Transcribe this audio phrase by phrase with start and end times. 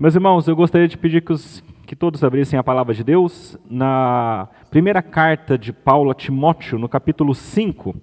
[0.00, 3.58] Meus irmãos, eu gostaria de pedir que, os, que todos abrissem a palavra de Deus
[3.70, 7.94] na primeira carta de Paulo a Timóteo, no capítulo 5.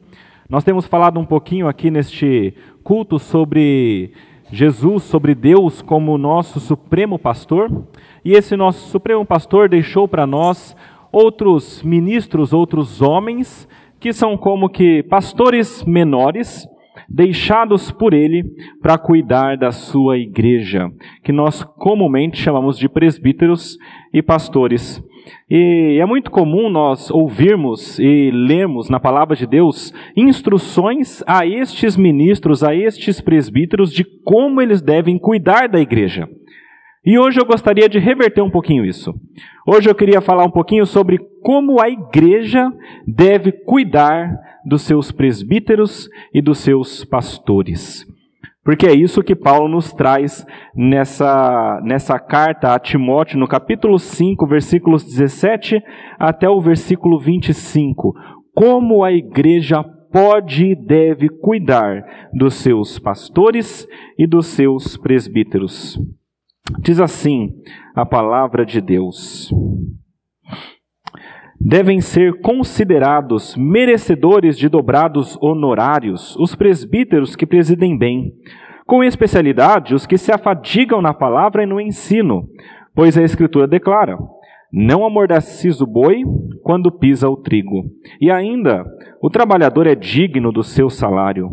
[0.47, 4.13] Nós temos falado um pouquinho aqui neste culto sobre
[4.51, 7.87] Jesus, sobre Deus como nosso supremo pastor,
[8.23, 10.75] e esse nosso supremo pastor deixou para nós
[11.11, 13.67] outros ministros, outros homens,
[13.99, 16.67] que são como que pastores menores,
[17.09, 18.43] deixados por ele
[18.81, 20.91] para cuidar da sua igreja,
[21.23, 23.77] que nós comumente chamamos de presbíteros
[24.13, 25.03] e pastores.
[25.49, 31.95] E é muito comum nós ouvirmos e lermos na palavra de Deus instruções a estes
[31.97, 36.27] ministros, a estes presbíteros, de como eles devem cuidar da igreja.
[37.05, 39.13] E hoje eu gostaria de reverter um pouquinho isso.
[39.65, 42.69] Hoje eu queria falar um pouquinho sobre como a igreja
[43.07, 44.29] deve cuidar
[44.67, 48.05] dos seus presbíteros e dos seus pastores.
[48.65, 50.45] Porque é isso que Paulo nos traz
[50.75, 55.81] nessa, nessa carta a Timóteo, no capítulo 5, versículos 17
[56.19, 58.13] até o versículo 25.
[58.53, 63.87] Como a igreja pode e deve cuidar dos seus pastores
[64.19, 65.97] e dos seus presbíteros.
[66.81, 67.53] Diz assim
[67.95, 69.49] a palavra de Deus
[71.59, 78.31] devem ser considerados merecedores de dobrados honorários os presbíteros que presidem bem,
[78.85, 82.47] com especialidade os que se afadigam na palavra e no ensino,
[82.95, 84.17] pois a Escritura declara:
[84.71, 86.23] Não amordacis o boi
[86.63, 87.83] quando pisa o trigo.
[88.21, 88.85] E ainda,
[89.21, 91.49] o trabalhador é digno do seu salário.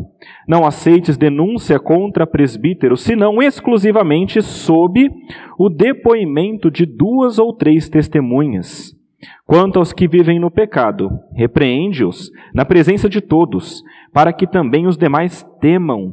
[0.46, 5.10] Não aceites denúncia contra presbítero, senão exclusivamente sob
[5.58, 8.94] o depoimento de duas ou três testemunhas
[9.46, 14.96] Quanto aos que vivem no pecado, repreende-os na presença de todos, para que também os
[14.96, 16.12] demais temam.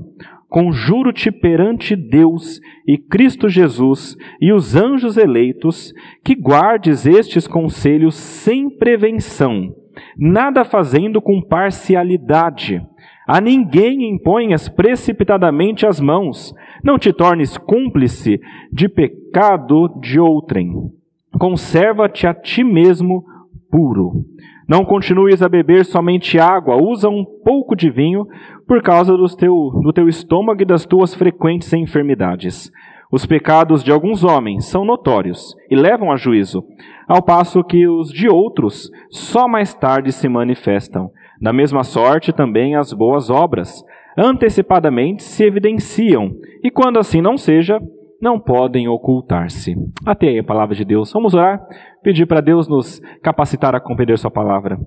[0.50, 5.94] Conjuro-te perante Deus e Cristo Jesus e os anjos eleitos,
[6.26, 9.74] que guardes estes conselhos sem prevenção,
[10.18, 12.82] nada fazendo com parcialidade.
[13.26, 18.42] A ninguém imponhas precipitadamente as mãos, não te tornes cúmplice
[18.74, 20.92] de pecado de outrem
[21.38, 23.24] Conserva-te a ti mesmo
[23.70, 24.26] puro.
[24.68, 28.26] Não continues a beber somente água, usa um pouco de vinho
[28.68, 32.72] por causa do teu, do teu estômago e das tuas frequentes enfermidades.
[33.12, 36.64] Os pecados de alguns homens são notórios e levam a juízo,
[37.06, 41.12] ao passo que os de outros só mais tarde se manifestam.
[41.42, 43.84] Da mesma sorte também as boas obras,
[44.18, 46.32] antecipadamente se evidenciam,
[46.64, 47.82] e quando assim não seja,
[48.22, 49.76] não podem ocultar-se.
[50.06, 51.12] Até aí a palavra de Deus.
[51.12, 51.62] Vamos orar,
[52.04, 54.80] pedir para Deus nos capacitar a compreender Sua palavra.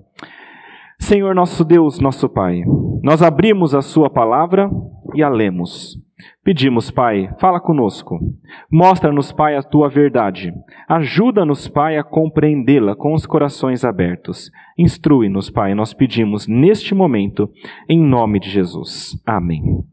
[0.97, 2.63] Senhor nosso Deus, nosso Pai,
[3.03, 4.69] nós abrimos a Sua palavra
[5.13, 5.97] e a lemos.
[6.43, 8.19] Pedimos, Pai, fala conosco.
[8.71, 10.53] Mostra-nos, Pai, a tua verdade.
[10.87, 14.49] Ajuda-nos, Pai, a compreendê-la com os corações abertos.
[14.77, 17.49] Instrui-nos, Pai, nós pedimos neste momento,
[17.89, 19.21] em nome de Jesus.
[19.25, 19.83] Amém.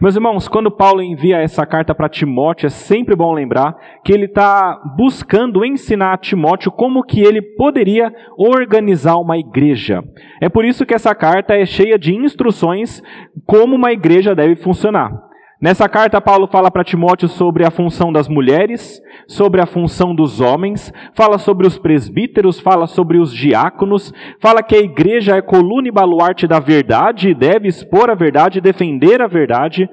[0.00, 4.26] Meus irmãos, quando Paulo envia essa carta para Timóteo, é sempre bom lembrar que ele
[4.26, 10.02] está buscando ensinar a Timóteo como que ele poderia organizar uma igreja.
[10.40, 13.02] É por isso que essa carta é cheia de instruções
[13.46, 15.23] como uma igreja deve funcionar.
[15.64, 20.38] Nessa carta, Paulo fala para Timóteo sobre a função das mulheres, sobre a função dos
[20.38, 25.88] homens, fala sobre os presbíteros, fala sobre os diáconos, fala que a igreja é coluna
[25.88, 29.88] e baluarte da verdade e deve expor a verdade, defender a verdade.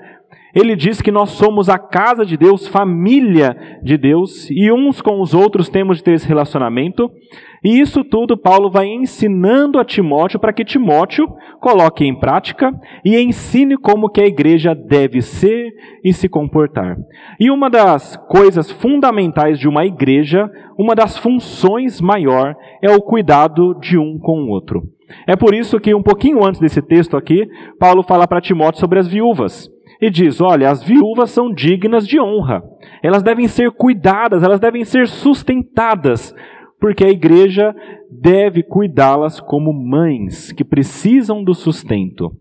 [0.54, 5.22] Ele diz que nós somos a casa de Deus, família de Deus, e uns com
[5.22, 7.10] os outros temos de ter esse relacionamento.
[7.64, 11.28] E isso tudo Paulo vai ensinando a Timóteo para que Timóteo
[11.60, 12.74] coloque em prática
[13.06, 15.72] e ensine como que a igreja deve ser
[16.04, 16.98] e se comportar.
[17.40, 23.76] E uma das coisas fundamentais de uma igreja, uma das funções maior é o cuidado
[23.80, 24.82] de um com o outro.
[25.28, 27.48] É por isso que um pouquinho antes desse texto aqui,
[27.80, 29.70] Paulo fala para Timóteo sobre as viúvas
[30.02, 32.64] e diz: "Olha, as viúvas são dignas de honra.
[33.04, 36.36] Elas devem ser cuidadas, elas devem ser sustentadas,
[36.80, 37.76] porque a igreja
[38.10, 42.32] deve cuidá-las como mães que precisam do sustento.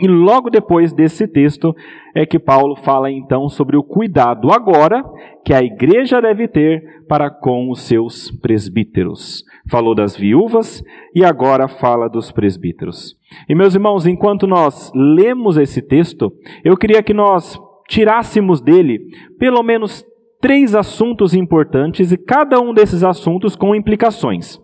[0.00, 1.74] E logo depois desse texto
[2.14, 5.04] é que Paulo fala então sobre o cuidado agora
[5.44, 9.44] que a igreja deve ter para com os seus presbíteros.
[9.70, 10.82] Falou das viúvas
[11.14, 13.14] e agora fala dos presbíteros.
[13.48, 16.32] E meus irmãos, enquanto nós lemos esse texto,
[16.64, 17.58] eu queria que nós
[17.88, 18.98] tirássemos dele
[19.38, 20.02] pelo menos
[20.40, 24.61] três assuntos importantes e cada um desses assuntos com implicações.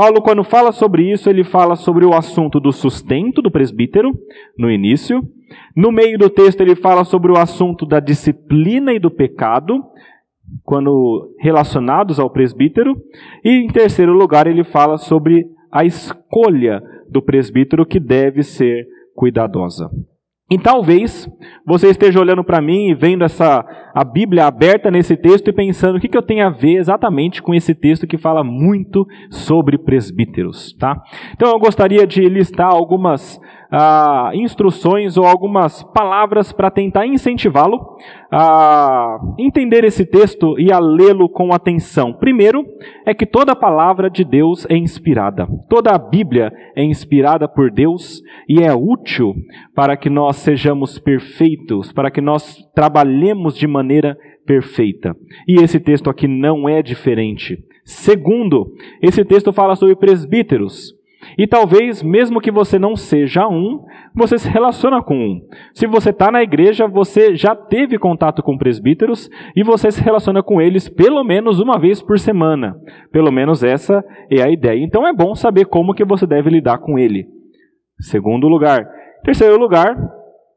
[0.00, 4.18] Paulo, quando fala sobre isso, ele fala sobre o assunto do sustento do presbítero,
[4.56, 5.20] no início.
[5.76, 9.84] No meio do texto, ele fala sobre o assunto da disciplina e do pecado.
[10.64, 12.96] quando relacionados ao presbítero,
[13.44, 19.90] e em terceiro lugar ele fala sobre a escolha do presbítero que deve ser cuidadosa.
[20.50, 21.28] E talvez
[21.64, 23.64] você esteja olhando para mim e vendo essa
[23.94, 27.42] a Bíblia aberta nesse texto e pensando o que, que eu tenho a ver exatamente
[27.42, 31.00] com esse texto que fala muito sobre presbíteros, tá?
[31.32, 37.96] Então eu gostaria de listar algumas ah, instruções ou algumas palavras para tentar incentivá-lo
[38.32, 42.12] a entender esse texto e a lê-lo com atenção.
[42.12, 42.64] Primeiro,
[43.06, 45.46] é que toda palavra de Deus é inspirada.
[45.68, 49.34] Toda a Bíblia é inspirada por Deus e é útil
[49.74, 55.14] para que nós sejamos perfeitos, para que nós trabalhemos de maneira perfeita.
[55.46, 57.58] E esse texto aqui não é diferente.
[57.84, 58.72] Segundo,
[59.02, 60.99] esse texto fala sobre presbíteros.
[61.36, 63.84] E talvez, mesmo que você não seja um,
[64.14, 65.40] você se relaciona com um.
[65.74, 70.42] Se você está na igreja, você já teve contato com presbíteros e você se relaciona
[70.42, 72.74] com eles pelo menos uma vez por semana.
[73.12, 74.82] Pelo menos essa é a ideia.
[74.82, 77.26] Então é bom saber como que você deve lidar com ele.
[78.00, 78.88] Segundo lugar.
[79.22, 79.94] Terceiro lugar,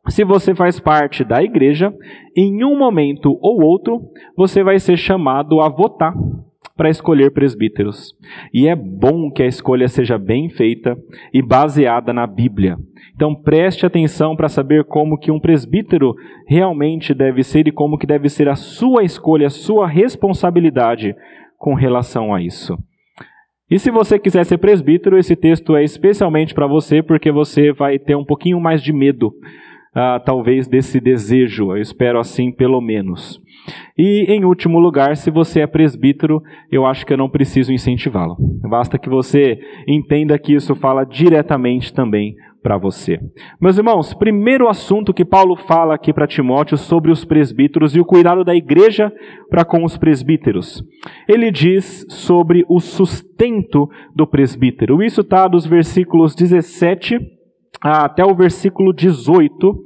[0.08, 1.94] se você faz parte da igreja,
[2.36, 4.02] em um momento ou outro,
[4.36, 6.14] você vai ser chamado a votar
[6.76, 8.16] para escolher presbíteros.
[8.54, 10.98] E é bom que a escolha seja bem feita
[11.34, 12.78] e baseada na Bíblia.
[13.16, 16.16] Então preste atenção para saber como que um presbítero
[16.48, 21.16] realmente deve ser e como que deve ser a sua escolha, a sua responsabilidade
[21.58, 22.78] com relação a isso.
[23.70, 27.98] E se você quiser ser presbítero, esse texto é especialmente para você, porque você vai
[27.98, 31.72] ter um pouquinho mais de medo, uh, talvez, desse desejo.
[31.72, 33.42] Eu espero assim, pelo menos.
[33.98, 38.36] E, em último lugar, se você é presbítero, eu acho que eu não preciso incentivá-lo.
[38.62, 43.20] Basta que você entenda que isso fala diretamente também para você.
[43.60, 48.06] Meus irmãos, primeiro assunto que Paulo fala aqui para Timóteo sobre os presbíteros e o
[48.06, 49.12] cuidado da igreja
[49.50, 50.82] para com os presbíteros.
[51.28, 55.04] Ele diz sobre o sustento do presbítero.
[55.04, 57.20] Isso está dos versículos 17
[57.82, 59.78] até o versículo 18,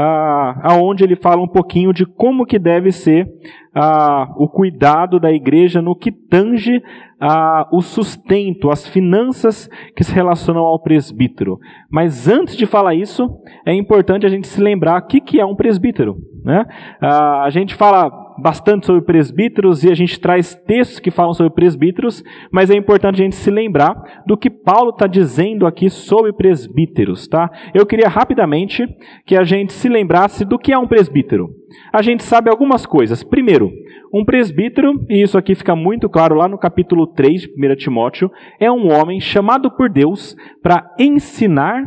[0.00, 3.28] ah, aonde ele fala um pouquinho de como que deve ser
[3.74, 6.80] ah, o cuidado da igreja no que tange
[7.20, 11.58] ah, o sustento, as finanças que se relacionam ao presbítero.
[11.90, 13.28] Mas antes de falar isso,
[13.66, 16.16] é importante a gente se lembrar o que, que é um presbítero.
[16.44, 16.64] Né?
[17.00, 21.52] Ah, a gente fala bastante sobre presbíteros e a gente traz textos que falam sobre
[21.52, 26.32] presbíteros, mas é importante a gente se lembrar do que Paulo está dizendo aqui sobre
[26.32, 27.26] presbíteros.
[27.26, 27.50] Tá?
[27.74, 28.86] Eu queria rapidamente
[29.26, 31.48] que a gente se lembrasse do que é um presbítero.
[31.92, 33.22] A gente sabe algumas coisas.
[33.22, 33.70] Primeiro,
[34.12, 38.30] um presbítero, e isso aqui fica muito claro lá no capítulo 3 de 1 Timóteo,
[38.58, 41.84] é um homem chamado por Deus para ensinar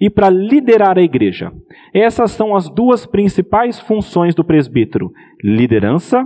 [0.00, 1.52] e para liderar a igreja.
[1.92, 5.12] Essas são as duas principais funções do presbítero:
[5.42, 6.24] liderança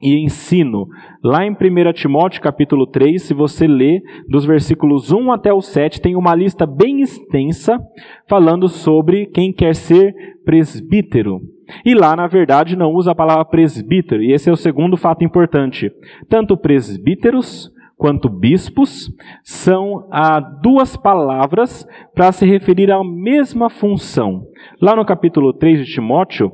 [0.00, 0.86] e ensino.
[1.22, 6.00] Lá em 1 Timóteo capítulo 3, se você ler dos versículos 1 até o 7,
[6.00, 7.80] tem uma lista bem extensa
[8.28, 10.14] falando sobre quem quer ser
[10.44, 11.40] presbítero.
[11.84, 15.24] E lá, na verdade, não usa a palavra presbítero, e esse é o segundo fato
[15.24, 15.90] importante.
[16.28, 19.10] Tanto presbíteros quanto bispos
[19.42, 24.44] são ah, duas palavras para se referir à mesma função.
[24.80, 26.52] Lá no capítulo 3 de Timóteo,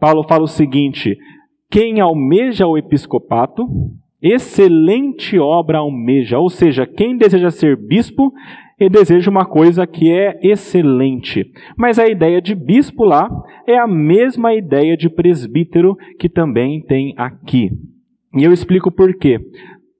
[0.00, 1.16] Paulo fala o seguinte:
[1.70, 3.64] quem almeja o episcopato,
[4.22, 8.32] excelente obra almeja, ou seja, quem deseja ser bispo
[8.78, 11.44] e deseja uma coisa que é excelente.
[11.76, 13.28] Mas a ideia de bispo lá
[13.66, 17.70] é a mesma ideia de presbítero que também tem aqui.
[18.34, 19.40] E eu explico por quê.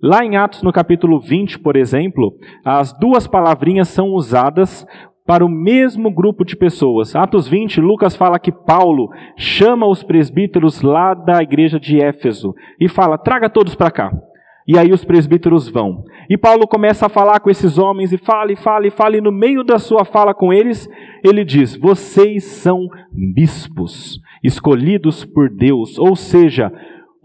[0.02, 4.86] Lá em Atos, no capítulo 20, por exemplo, as duas palavrinhas são usadas
[5.26, 7.16] para o mesmo grupo de pessoas.
[7.16, 12.88] Atos 20, Lucas fala que Paulo chama os presbíteros lá da igreja de Éfeso e
[12.88, 14.12] fala: traga todos para cá.
[14.68, 16.04] E aí os presbíteros vão.
[16.28, 19.20] E Paulo começa a falar com esses homens e fala, e fala, e fala, e
[19.20, 20.88] no meio da sua fala com eles,
[21.24, 26.70] ele diz: Vocês são bispos, escolhidos por Deus, ou seja,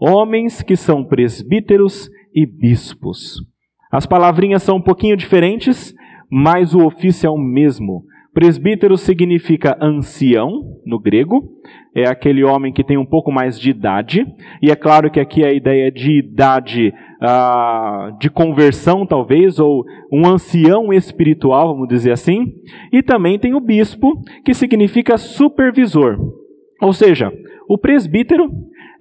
[0.00, 3.40] homens que são presbíteros e bispos.
[3.90, 5.94] As palavrinhas são um pouquinho diferentes,
[6.30, 8.04] mas o ofício é o mesmo.
[8.32, 11.50] Presbítero significa ancião, no grego,
[11.94, 14.26] é aquele homem que tem um pouco mais de idade,
[14.62, 20.26] e é claro que aqui a ideia de idade ah, de conversão, talvez, ou um
[20.26, 22.54] ancião espiritual, vamos dizer assim,
[22.90, 26.16] e também tem o bispo, que significa supervisor.
[26.80, 27.30] Ou seja,
[27.68, 28.50] o presbítero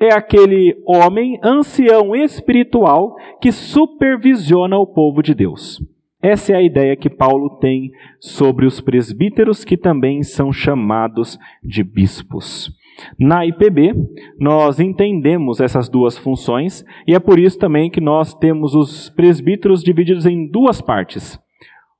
[0.01, 5.79] é aquele homem ancião espiritual que supervisiona o povo de Deus.
[6.20, 11.84] Essa é a ideia que Paulo tem sobre os presbíteros, que também são chamados de
[11.84, 12.72] bispos.
[13.17, 13.93] Na IPB,
[14.39, 19.84] nós entendemos essas duas funções e é por isso também que nós temos os presbíteros
[19.84, 21.39] divididos em duas partes.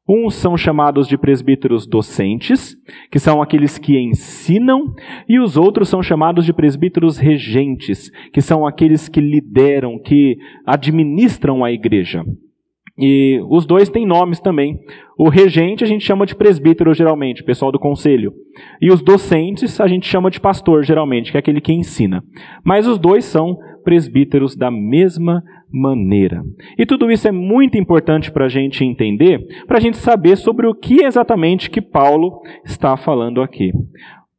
[0.10, 2.75] Uns são chamados de presbíteros docentes,
[3.12, 4.93] que são aqueles que ensinam,
[5.29, 11.63] e os outros são chamados de presbíteros regentes, que são aqueles que lideram, que administram
[11.63, 12.24] a igreja.
[12.98, 14.79] E os dois têm nomes também.
[15.17, 18.34] O regente a gente chama de presbítero, geralmente, pessoal do conselho.
[18.81, 22.24] E os docentes a gente chama de pastor, geralmente, que é aquele que ensina.
[22.63, 26.44] Mas os dois são presbíteros da mesma maneira.
[26.78, 30.68] E tudo isso é muito importante para a gente entender, para a gente saber sobre
[30.68, 33.72] o que exatamente que Paulo está falando aqui.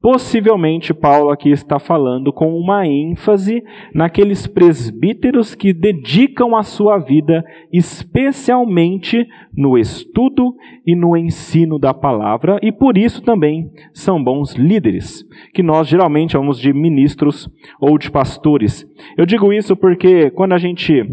[0.03, 3.63] Possivelmente, Paulo aqui está falando com uma ênfase
[3.95, 9.25] naqueles presbíteros que dedicam a sua vida especialmente
[9.57, 15.63] no estudo e no ensino da palavra, e por isso também são bons líderes, que
[15.63, 17.49] nós geralmente chamamos de ministros
[17.81, 18.85] ou de pastores.
[19.17, 21.07] Eu digo isso porque quando a gente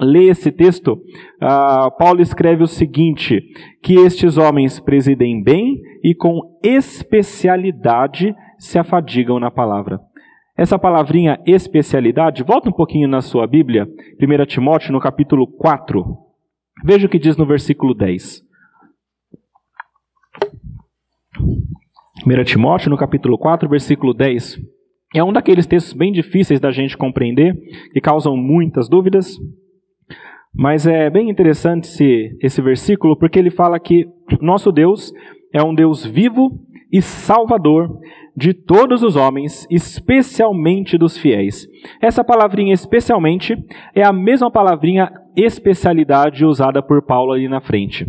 [0.00, 3.42] lê esse texto, uh, Paulo escreve o seguinte:
[3.82, 10.00] que estes homens presidem bem e com especialidade se afadigam na palavra.
[10.56, 13.88] Essa palavrinha especialidade, volta um pouquinho na sua Bíblia,
[14.20, 16.04] 1 Timóteo, no capítulo 4.
[16.84, 18.42] Veja o que diz no versículo 10.
[22.26, 24.58] 1 Timóteo, no capítulo 4, versículo 10.
[25.14, 27.56] É um daqueles textos bem difíceis da gente compreender,
[27.92, 29.36] que causam muitas dúvidas.
[30.54, 34.06] Mas é bem interessante esse, esse versículo, porque ele fala que
[34.40, 35.12] nosso Deus
[35.52, 36.60] é um Deus vivo
[36.92, 37.98] e salvador
[38.36, 41.66] de todos os homens, especialmente dos fiéis.
[42.00, 43.56] Essa palavrinha especialmente
[43.94, 48.06] é a mesma palavrinha especialidade usada por Paulo ali na frente.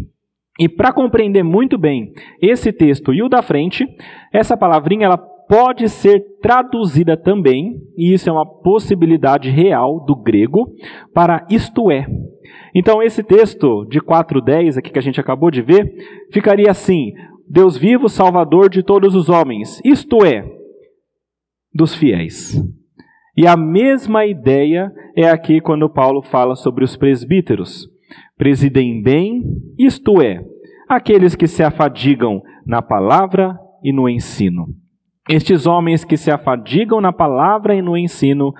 [0.59, 3.87] E para compreender muito bem esse texto e o da frente,
[4.31, 10.73] essa palavrinha ela pode ser traduzida também, e isso é uma possibilidade real do grego,
[11.13, 12.07] para isto é.
[12.73, 15.93] Então, esse texto de 4,10 aqui que a gente acabou de ver,
[16.31, 17.11] ficaria assim:
[17.49, 20.45] Deus vivo, Salvador de todos os homens, isto é,
[21.73, 22.61] dos fiéis.
[23.35, 27.87] E a mesma ideia é aqui quando Paulo fala sobre os presbíteros.
[28.37, 29.41] Presidem bem,
[29.77, 30.43] isto é,
[30.89, 34.67] aqueles que se afadigam na palavra e no ensino.
[35.29, 38.53] Estes homens que se afadigam na palavra e no ensino,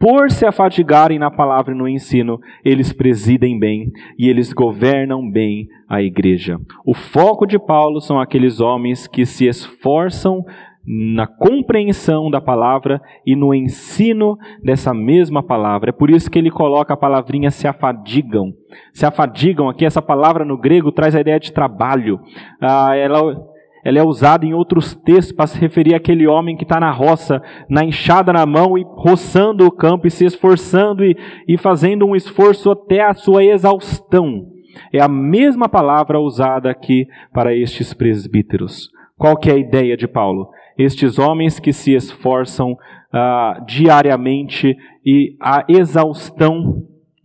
[0.00, 5.68] por se afadigarem na palavra e no ensino, eles presidem bem e eles governam bem
[5.86, 6.58] a igreja.
[6.86, 10.42] O foco de Paulo são aqueles homens que se esforçam
[10.86, 15.90] na compreensão da palavra e no ensino dessa mesma palavra.
[15.90, 18.54] É por isso que ele coloca a palavrinha se afadigam.
[18.94, 22.18] Se afadigam, aqui essa palavra no grego traz a ideia de trabalho.
[22.58, 23.36] Ah, ela
[23.84, 27.42] ela é usada em outros textos para se referir àquele homem que está na roça,
[27.68, 31.16] na enxada na mão e roçando o campo e se esforçando e,
[31.48, 34.46] e fazendo um esforço até a sua exaustão.
[34.92, 38.90] É a mesma palavra usada aqui para estes presbíteros.
[39.16, 40.50] Qual que é a ideia de Paulo?
[40.78, 42.76] Estes homens que se esforçam
[43.12, 46.82] ah, diariamente e a exaustão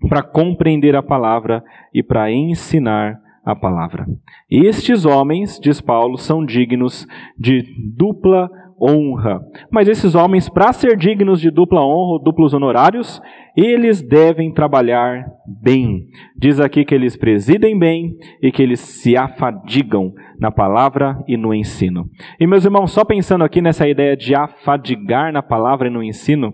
[0.10, 4.06] para compreender a palavra e para ensinar a palavra.
[4.50, 7.64] Estes homens, diz Paulo, são dignos de
[7.96, 8.50] dupla
[8.82, 9.42] honra.
[9.72, 13.22] Mas esses homens, para ser dignos de dupla honra ou duplos honorários,
[13.56, 15.26] eles devem trabalhar
[15.62, 16.08] bem.
[16.36, 21.54] Diz aqui que eles presidem bem e que eles se afadigam na palavra e no
[21.54, 22.10] ensino.
[22.40, 26.54] E meus irmãos, só pensando aqui nessa ideia de afadigar na palavra e no ensino,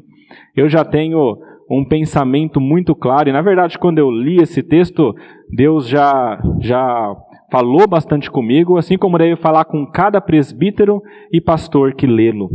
[0.55, 1.37] eu já tenho
[1.71, 3.29] um pensamento muito claro.
[3.29, 5.15] E na verdade, quando eu li esse texto,
[5.49, 7.15] Deus já já
[7.51, 11.01] falou bastante comigo, assim como deve falar com cada presbítero
[11.31, 12.49] e pastor que lê-lo.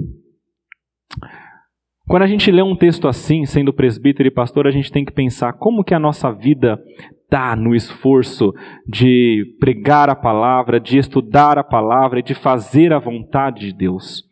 [2.09, 5.13] Quando a gente lê um texto assim, sendo presbítero e pastor, a gente tem que
[5.13, 6.79] pensar como que a nossa vida
[7.25, 8.55] está no esforço
[8.87, 14.26] de pregar a palavra, de estudar a palavra e de fazer a vontade de Deus.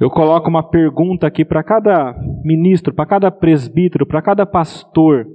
[0.00, 5.26] Eu coloco uma pergunta aqui para cada ministro, para cada presbítero, para cada pastor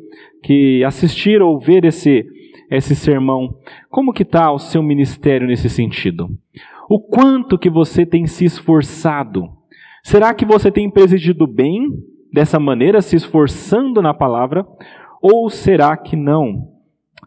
[0.42, 2.26] que assistir ou ver esse,
[2.72, 3.56] esse sermão.
[3.92, 6.30] Como que está o seu ministério nesse sentido?
[6.90, 9.48] O quanto que você tem se esforçado?
[10.04, 11.88] Será que você tem presidido bem
[12.34, 14.66] dessa maneira, se esforçando na palavra?
[15.22, 16.75] Ou será que não?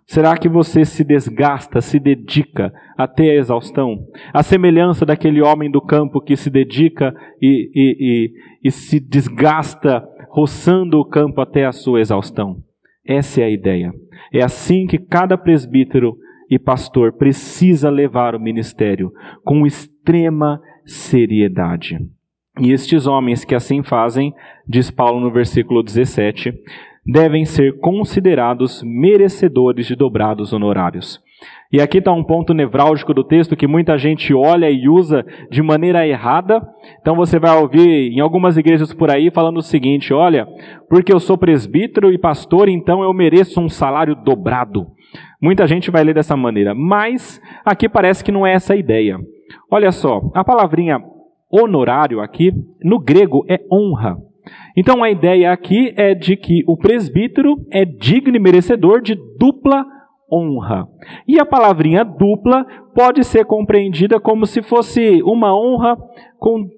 [0.09, 4.07] Será que você se desgasta, se dedica até a exaustão?
[4.33, 10.03] A semelhança daquele homem do campo que se dedica e, e, e, e se desgasta
[10.31, 12.57] roçando o campo até a sua exaustão.
[13.07, 13.93] Essa é a ideia.
[14.33, 16.17] É assim que cada presbítero
[16.51, 19.13] e pastor precisa levar o ministério,
[19.45, 21.99] com extrema seriedade.
[22.59, 24.33] E estes homens que assim fazem,
[24.67, 26.53] diz Paulo no versículo 17,
[27.09, 31.19] devem ser considerados merecedores de dobrados honorários.
[31.73, 35.63] E aqui está um ponto nevrálgico do texto que muita gente olha e usa de
[35.63, 36.61] maneira errada.
[37.01, 40.47] Então você vai ouvir em algumas igrejas por aí falando o seguinte: olha,
[40.89, 44.87] porque eu sou presbítero e pastor, então eu mereço um salário dobrado.
[45.41, 49.19] Muita gente vai ler dessa maneira, mas aqui parece que não é essa a ideia.
[49.71, 51.03] Olha só, a palavrinha
[51.51, 54.19] honorário aqui, no grego, é honra.
[54.77, 59.85] Então a ideia aqui é de que o presbítero é digno e merecedor de dupla
[60.31, 60.87] honra.
[61.27, 62.65] E a palavrinha dupla
[62.95, 65.97] pode ser compreendida como se fosse uma honra
[66.39, 66.69] com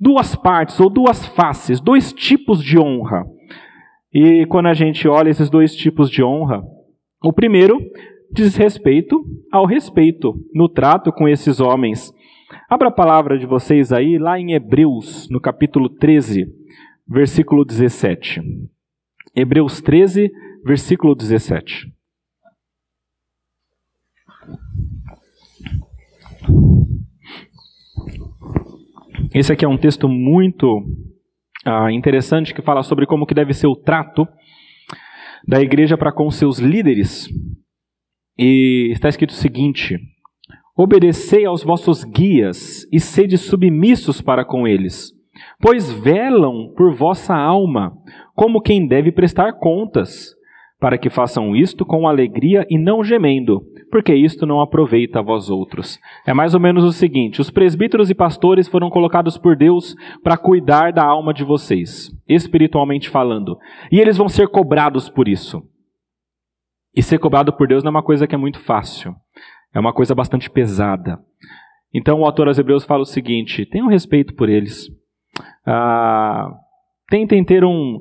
[0.00, 3.26] duas partes ou duas faces, dois tipos de honra.
[4.12, 6.62] E quando a gente olha esses dois tipos de honra,
[7.22, 7.78] o primeiro
[8.32, 12.12] diz respeito ao respeito no trato com esses homens.
[12.70, 16.46] Abra a palavra de vocês aí, lá em Hebreus, no capítulo 13,
[17.08, 18.42] versículo 17.
[19.34, 20.30] Hebreus 13,
[20.64, 21.92] versículo 17.
[29.32, 30.84] Esse aqui é um texto muito
[31.64, 34.26] ah, interessante que fala sobre como que deve ser o trato
[35.46, 37.28] da igreja para com seus líderes.
[38.36, 39.98] E está escrito o seguinte:
[40.76, 45.12] Obedecei aos vossos guias e sede submissos para com eles,
[45.60, 47.92] pois velam por vossa alma,
[48.34, 50.36] como quem deve prestar contas,
[50.80, 55.50] para que façam isto com alegria e não gemendo, porque isto não aproveita a vós
[55.50, 55.98] outros.
[56.24, 60.36] É mais ou menos o seguinte: os presbíteros e pastores foram colocados por Deus para
[60.36, 63.58] cuidar da alma de vocês, espiritualmente falando,
[63.90, 65.62] e eles vão ser cobrados por isso.
[66.94, 69.14] E ser cobrado por Deus não é uma coisa que é muito fácil,
[69.74, 71.18] é uma coisa bastante pesada.
[71.92, 74.88] Então o autor aos Hebreus fala o seguinte: tenham respeito por eles,
[75.70, 76.50] ah,
[77.10, 77.98] tentem ter um,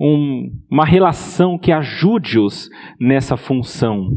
[0.00, 2.70] um, uma relação que ajude-os
[3.00, 4.08] nessa função.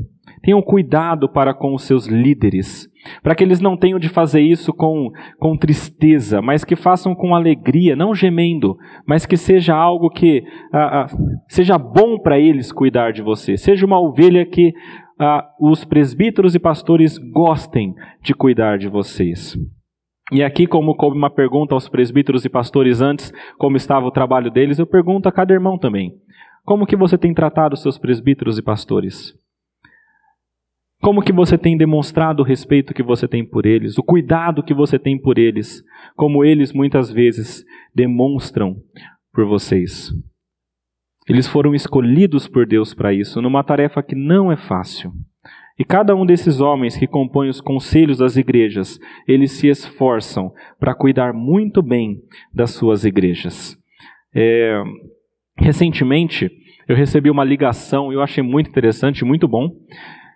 [0.43, 2.87] Tenham cuidado para com os seus líderes,
[3.23, 7.33] para que eles não tenham de fazer isso com, com tristeza, mas que façam com
[7.33, 11.07] alegria, não gemendo, mas que seja algo que ah, ah,
[11.47, 14.73] seja bom para eles cuidar de você, seja uma ovelha que
[15.19, 19.57] ah, os presbíteros e pastores gostem de cuidar de vocês.
[20.31, 24.49] E aqui, como coube uma pergunta aos presbíteros e pastores antes, como estava o trabalho
[24.49, 26.13] deles, eu pergunto a cada irmão também.
[26.63, 29.33] Como que você tem tratado os seus presbíteros e pastores?
[31.01, 34.73] Como que você tem demonstrado o respeito que você tem por eles, o cuidado que
[34.73, 35.83] você tem por eles,
[36.15, 38.77] como eles muitas vezes demonstram
[39.33, 40.13] por vocês?
[41.27, 45.11] Eles foram escolhidos por Deus para isso, numa tarefa que não é fácil.
[45.81, 50.93] E cada um desses homens que compõem os conselhos das igrejas, eles se esforçam para
[50.93, 52.19] cuidar muito bem
[52.53, 53.75] das suas igrejas.
[54.31, 54.79] É,
[55.57, 56.51] recentemente,
[56.87, 59.71] eu recebi uma ligação eu achei muito interessante, muito bom.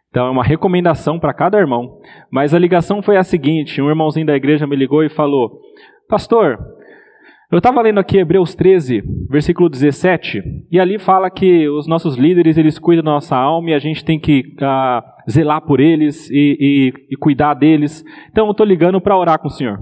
[0.09, 1.99] Então, é uma recomendação para cada irmão.
[2.31, 5.61] Mas a ligação foi a seguinte: um irmãozinho da igreja me ligou e falou:
[6.09, 6.57] Pastor,
[7.51, 12.57] eu estava lendo aqui Hebreus 13, versículo 17, e ali fala que os nossos líderes
[12.57, 16.57] eles cuidam da nossa alma e a gente tem que uh, zelar por eles e,
[16.59, 18.03] e, e cuidar deles.
[18.31, 19.79] Então eu estou ligando para orar com o Senhor.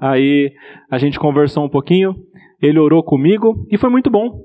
[0.00, 0.52] Aí
[0.90, 2.14] a gente conversou um pouquinho,
[2.60, 4.40] ele orou comigo e foi muito bom.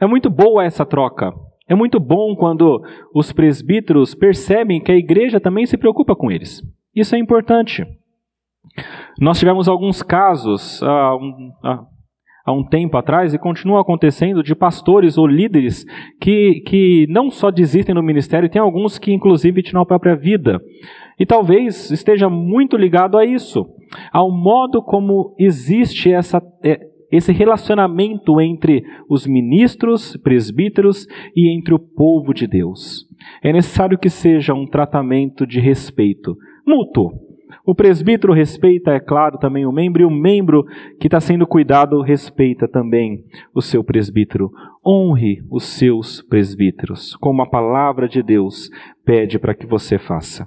[0.00, 1.32] É muito boa essa troca.
[1.68, 2.82] É muito bom quando
[3.14, 6.62] os presbíteros percebem que a igreja também se preocupa com eles.
[6.94, 7.86] Isso é importante.
[9.18, 11.86] Nós tivemos alguns casos, uh, um, uh,
[12.44, 15.84] há um tempo atrás e continua acontecendo de pastores ou líderes
[16.20, 20.60] que, que não só desistem do ministério, tem alguns que inclusive tiram a própria vida.
[21.18, 23.66] E talvez esteja muito ligado a isso,
[24.12, 26.80] ao modo como existe essa, é,
[27.12, 33.06] esse relacionamento entre os ministros, presbíteros e entre o povo de Deus.
[33.42, 36.34] É necessário que seja um tratamento de respeito
[36.66, 37.29] mútuo
[37.64, 40.64] o presbítero respeita, é claro, também o membro, e o membro
[40.98, 44.50] que está sendo cuidado respeita também o seu presbítero.
[44.84, 48.70] Honre os seus presbíteros, como a palavra de Deus
[49.04, 50.46] pede para que você faça.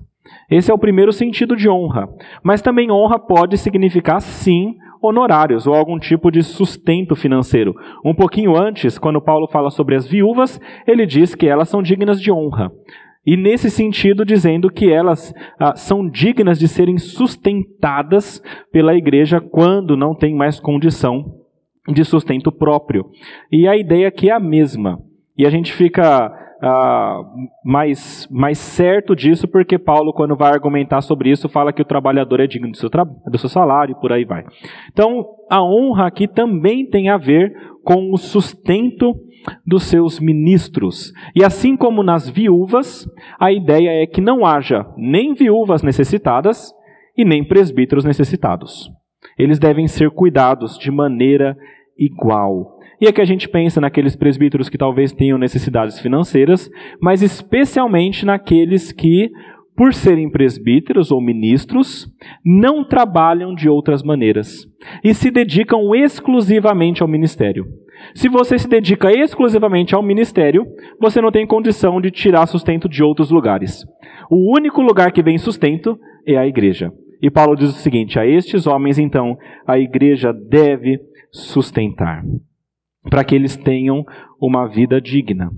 [0.50, 2.08] Esse é o primeiro sentido de honra.
[2.44, 7.76] Mas também honra pode significar, sim, honorários ou algum tipo de sustento financeiro.
[8.06, 12.22] Um pouquinho antes, quando Paulo fala sobre as viúvas, ele diz que elas são dignas
[12.22, 12.72] de honra.
[13.26, 19.96] E nesse sentido, dizendo que elas ah, são dignas de serem sustentadas pela igreja quando
[19.96, 21.40] não tem mais condição
[21.88, 23.06] de sustento próprio.
[23.52, 25.00] E a ideia aqui é a mesma.
[25.38, 26.32] E a gente fica
[26.62, 27.22] ah,
[27.64, 32.40] mais, mais certo disso, porque Paulo, quando vai argumentar sobre isso, fala que o trabalhador
[32.40, 34.46] é digno do seu, do seu salário e por aí vai.
[34.92, 39.14] Então, a honra aqui também tem a ver com o sustento
[39.66, 41.12] dos seus ministros.
[41.36, 43.08] E assim como nas viúvas,
[43.40, 46.72] a ideia é que não haja nem viúvas necessitadas
[47.18, 48.90] e nem presbíteros necessitados.
[49.38, 51.56] Eles devem ser cuidados de maneira
[51.98, 52.80] igual.
[53.00, 56.70] E aqui a gente pensa naqueles presbíteros que talvez tenham necessidades financeiras,
[57.02, 59.30] mas especialmente naqueles que,
[59.76, 62.08] por serem presbíteros ou ministros,
[62.46, 64.66] não trabalham de outras maneiras
[65.04, 67.66] e se dedicam exclusivamente ao ministério.
[68.16, 70.66] Se você se dedica exclusivamente ao ministério,
[71.00, 73.86] você não tem condição de tirar sustento de outros lugares.
[74.30, 76.92] O único lugar que vem sustento é a igreja.
[77.22, 81.00] E Paulo diz o seguinte: a estes homens, então, a igreja deve
[81.32, 82.24] sustentar,
[83.10, 84.06] para que eles tenham
[84.40, 85.50] uma vida digna.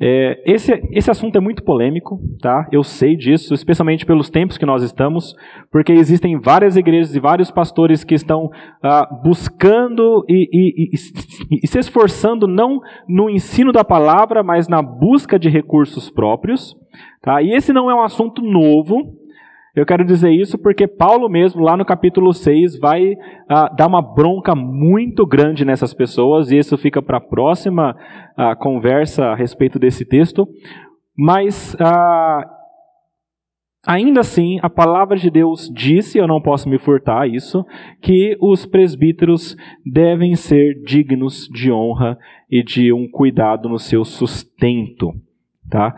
[0.00, 2.66] É, esse, esse assunto é muito polêmico, tá?
[2.72, 5.34] Eu sei disso, especialmente pelos tempos que nós estamos,
[5.70, 8.50] porque existem várias igrejas e vários pastores que estão
[8.82, 14.80] ah, buscando e, e, e, e se esforçando não no ensino da palavra, mas na
[14.80, 16.74] busca de recursos próprios.
[17.22, 17.42] Tá?
[17.42, 19.19] E esse não é um assunto novo,
[19.80, 23.16] eu quero dizer isso porque Paulo mesmo, lá no capítulo 6, vai
[23.48, 27.96] ah, dar uma bronca muito grande nessas pessoas, e isso fica para a próxima
[28.36, 30.46] ah, conversa a respeito desse texto.
[31.16, 32.44] Mas, ah,
[33.86, 37.64] ainda assim, a palavra de Deus disse, eu não posso me furtar isso,
[38.02, 42.18] que os presbíteros devem ser dignos de honra
[42.50, 45.10] e de um cuidado no seu sustento.
[45.70, 45.96] Tá?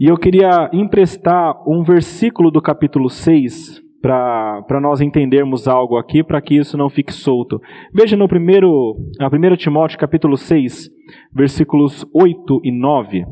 [0.00, 6.40] E eu queria emprestar um versículo do capítulo 6 para nós entendermos algo aqui, para
[6.40, 7.60] que isso não fique solto.
[7.92, 10.88] Veja no primeiro, a 1 Timóteo capítulo 6,
[11.34, 13.24] versículos 8 e 9.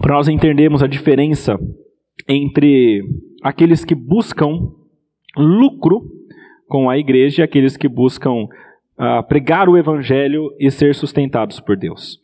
[0.00, 1.56] Para nós entendermos a diferença
[2.28, 3.00] entre
[3.44, 4.72] aqueles que buscam
[5.36, 6.02] lucro
[6.66, 11.76] com a igreja e aqueles que buscam uh, pregar o evangelho e ser sustentados por
[11.76, 12.21] Deus.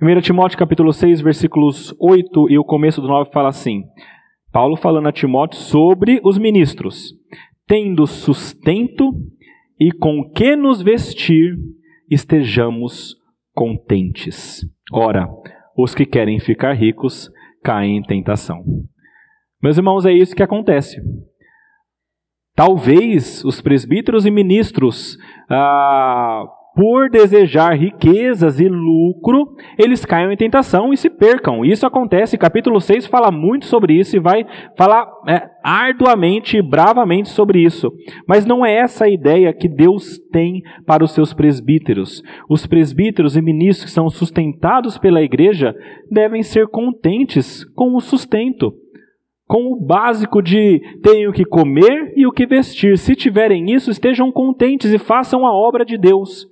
[0.00, 3.84] 1 Timóteo capítulo 6, versículos 8 e o começo do 9 fala assim:
[4.52, 7.12] Paulo falando a Timóteo sobre os ministros,
[7.66, 9.12] tendo sustento
[9.78, 11.56] e com que nos vestir,
[12.10, 13.16] estejamos
[13.54, 14.60] contentes.
[14.92, 15.28] Ora,
[15.76, 17.30] os que querem ficar ricos
[17.62, 18.64] caem em tentação.
[19.62, 21.00] Meus irmãos, é isso que acontece.
[22.54, 25.16] Talvez os presbíteros e ministros
[25.48, 26.44] ah,
[26.78, 31.64] por desejar riquezas e lucro, eles caiam em tentação e se percam.
[31.64, 37.30] Isso acontece, capítulo 6 fala muito sobre isso e vai falar é, arduamente e bravamente
[37.30, 37.92] sobre isso.
[38.28, 42.22] Mas não é essa a ideia que Deus tem para os seus presbíteros.
[42.48, 45.74] Os presbíteros e ministros que são sustentados pela igreja
[46.08, 48.72] devem ser contentes com o sustento
[49.48, 52.98] com o básico de tenho o que comer e o que vestir.
[52.98, 56.46] Se tiverem isso, estejam contentes e façam a obra de Deus.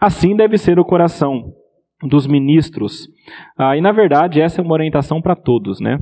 [0.00, 1.52] Assim deve ser o coração
[2.02, 3.08] dos ministros.
[3.58, 5.98] Ah, e na verdade, essa é uma orientação para todos, né?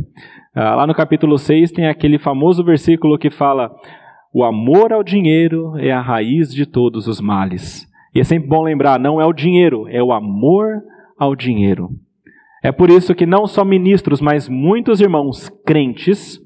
[0.55, 3.71] Ah, lá no capítulo 6 tem aquele famoso versículo que fala:
[4.33, 7.87] O amor ao dinheiro é a raiz de todos os males.
[8.15, 10.83] E é sempre bom lembrar: não é o dinheiro, é o amor
[11.19, 11.91] ao dinheiro.
[12.63, 16.39] É por isso que não só ministros, mas muitos irmãos crentes,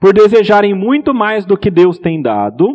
[0.00, 2.66] por desejarem muito mais do que Deus tem dado,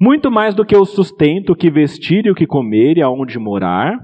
[0.00, 3.38] muito mais do que o sustento, o que vestir e o que comer e aonde
[3.38, 3.98] morar,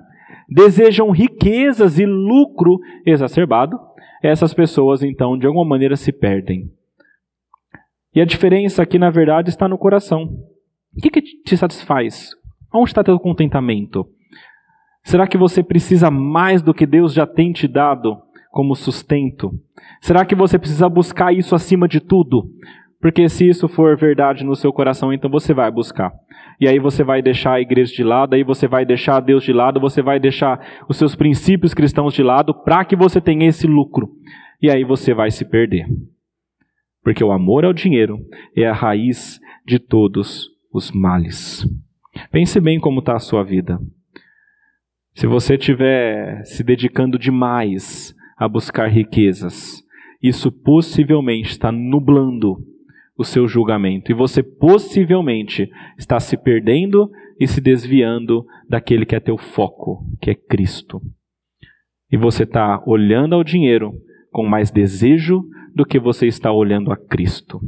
[0.49, 3.79] desejam riquezas e lucro exacerbado,
[4.23, 6.71] essas pessoas então de alguma maneira se perdem.
[8.15, 10.25] E a diferença aqui na verdade está no coração.
[10.97, 12.31] O que, que te satisfaz?
[12.73, 14.07] Onde está teu contentamento?
[15.03, 18.17] Será que você precisa mais do que Deus já tem te dado
[18.51, 19.53] como sustento?
[20.01, 22.49] Será que você precisa buscar isso acima de tudo?
[23.05, 26.11] Porque se isso for verdade no seu coração, então você vai buscar.
[26.59, 29.53] E aí você vai deixar a igreja de lado, aí você vai deixar Deus de
[29.53, 33.67] lado, você vai deixar os seus princípios cristãos de lado para que você tenha esse
[33.67, 34.09] lucro.
[34.59, 35.87] E aí você vai se perder.
[37.03, 38.19] Porque o amor ao dinheiro
[38.57, 41.63] é a raiz de todos os males.
[42.33, 43.79] Pense bem como está a sua vida.
[45.15, 49.83] Se você estiver se dedicando demais a buscar riquezas,
[50.23, 52.73] isso possivelmente está nublando
[53.17, 54.11] o seu julgamento.
[54.11, 60.31] E você possivelmente está se perdendo e se desviando daquele que é teu foco, que
[60.31, 61.01] é Cristo.
[62.11, 63.93] E você está olhando ao dinheiro
[64.31, 67.61] com mais desejo do que você está olhando a Cristo.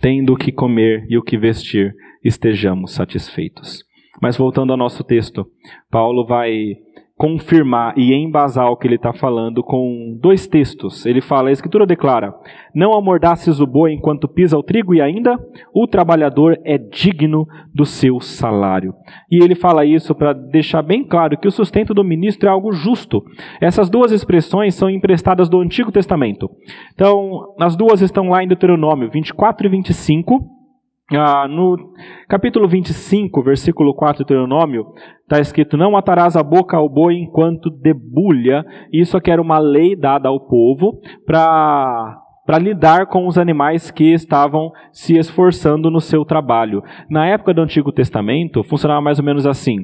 [0.00, 3.84] Tendo o que comer e o que vestir, estejamos satisfeitos.
[4.20, 5.46] Mas voltando ao nosso texto,
[5.90, 6.76] Paulo vai
[7.16, 11.06] confirmar e embasar o que ele está falando com dois textos.
[11.06, 12.34] Ele fala: a Escritura declara:
[12.74, 15.38] Não amordaces o boi enquanto pisa o trigo, e ainda
[15.72, 18.94] o trabalhador é digno do seu salário.
[19.30, 22.72] E ele fala isso para deixar bem claro que o sustento do ministro é algo
[22.72, 23.22] justo.
[23.60, 26.50] Essas duas expressões são emprestadas do Antigo Testamento.
[26.94, 30.63] Então, as duas estão lá em Deuteronômio 24 e 25.
[31.12, 31.92] Ah, no
[32.28, 34.86] capítulo 25, versículo 4 do Deuteronômio,
[35.22, 38.64] está escrito: Não atarás a boca ao boi enquanto debulha.
[38.90, 44.12] Isso aqui era uma lei dada ao povo para para lidar com os animais que
[44.12, 46.82] estavam se esforçando no seu trabalho.
[47.08, 49.80] Na época do Antigo Testamento, funcionava mais ou menos assim: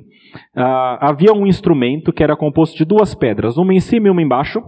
[0.57, 4.23] uh, havia um instrumento que era composto de duas pedras, uma em cima e uma
[4.23, 4.62] embaixo,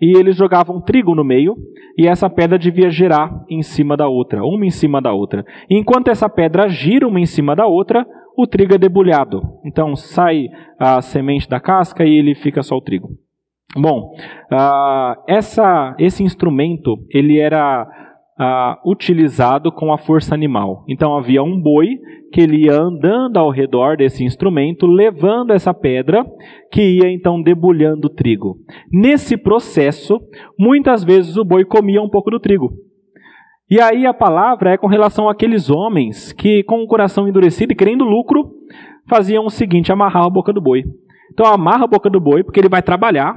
[0.00, 1.54] e eles jogavam trigo no meio,
[1.98, 5.44] e essa pedra devia girar em cima da outra, uma em cima da outra.
[5.68, 9.42] E enquanto essa pedra gira uma em cima da outra, o trigo é debulhado.
[9.64, 13.10] Então sai a semente da casca e ele fica só o trigo.
[13.76, 14.14] Bom,
[14.52, 17.86] uh, essa, esse instrumento ele era
[18.38, 20.84] uh, utilizado com a força animal.
[20.88, 21.98] Então havia um boi
[22.32, 26.24] que ele ia andando ao redor desse instrumento, levando essa pedra
[26.70, 28.56] que ia então debulhando o trigo.
[28.90, 30.20] Nesse processo,
[30.58, 32.72] muitas vezes o boi comia um pouco do trigo.
[33.70, 37.76] E aí a palavra é com relação àqueles homens que, com o coração endurecido e
[37.76, 38.50] querendo lucro,
[39.08, 40.84] faziam o seguinte: amarrar a boca do boi.
[41.32, 43.34] Então amarra a boca do boi, porque ele vai trabalhar,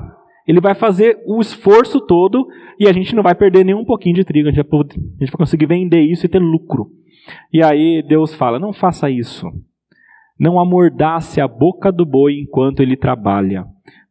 [0.47, 2.47] ele vai fazer o esforço todo
[2.79, 4.83] e a gente não vai perder nem um pouquinho de trigo, a gente vai, a
[4.83, 6.87] gente vai conseguir vender isso e ter lucro.
[7.51, 9.51] E aí Deus fala: não faça isso.
[10.39, 13.65] Não amordace a boca do boi enquanto ele trabalha.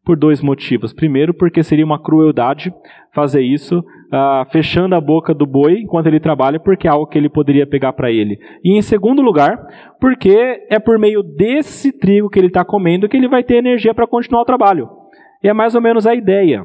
[0.05, 0.93] Por dois motivos.
[0.93, 2.73] Primeiro, porque seria uma crueldade
[3.13, 7.19] fazer isso, uh, fechando a boca do boi enquanto ele trabalha, porque é algo que
[7.19, 8.39] ele poderia pegar para ele.
[8.63, 9.59] E em segundo lugar,
[10.01, 13.95] porque é por meio desse trigo que ele está comendo que ele vai ter energia
[13.95, 14.89] para continuar o trabalho.
[15.43, 16.65] E é mais ou menos a ideia.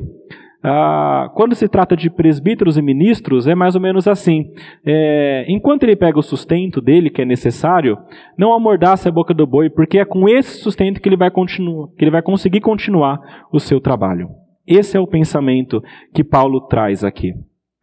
[0.64, 4.52] Ah, quando se trata de presbíteros e ministros, é mais ou menos assim.
[4.86, 7.98] É, enquanto ele pega o sustento dele, que é necessário,
[8.38, 11.88] não amordaça a boca do boi, porque é com esse sustento que ele vai, continuar,
[11.98, 13.20] que ele vai conseguir continuar
[13.52, 14.30] o seu trabalho.
[14.68, 15.82] Esse é o pensamento
[16.14, 17.34] que Paulo traz aqui.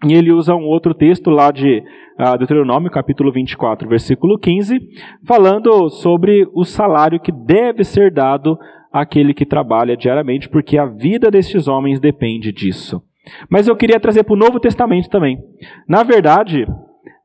[0.06, 1.82] E ele usa um outro texto lá de
[2.20, 4.78] uh, Deuteronômio, capítulo 24, versículo 15,
[5.26, 8.56] falando sobre o salário que deve ser dado
[8.92, 13.02] àquele que trabalha diariamente, porque a vida destes homens depende disso.
[13.50, 15.38] Mas eu queria trazer para o Novo Testamento também.
[15.86, 16.66] Na verdade,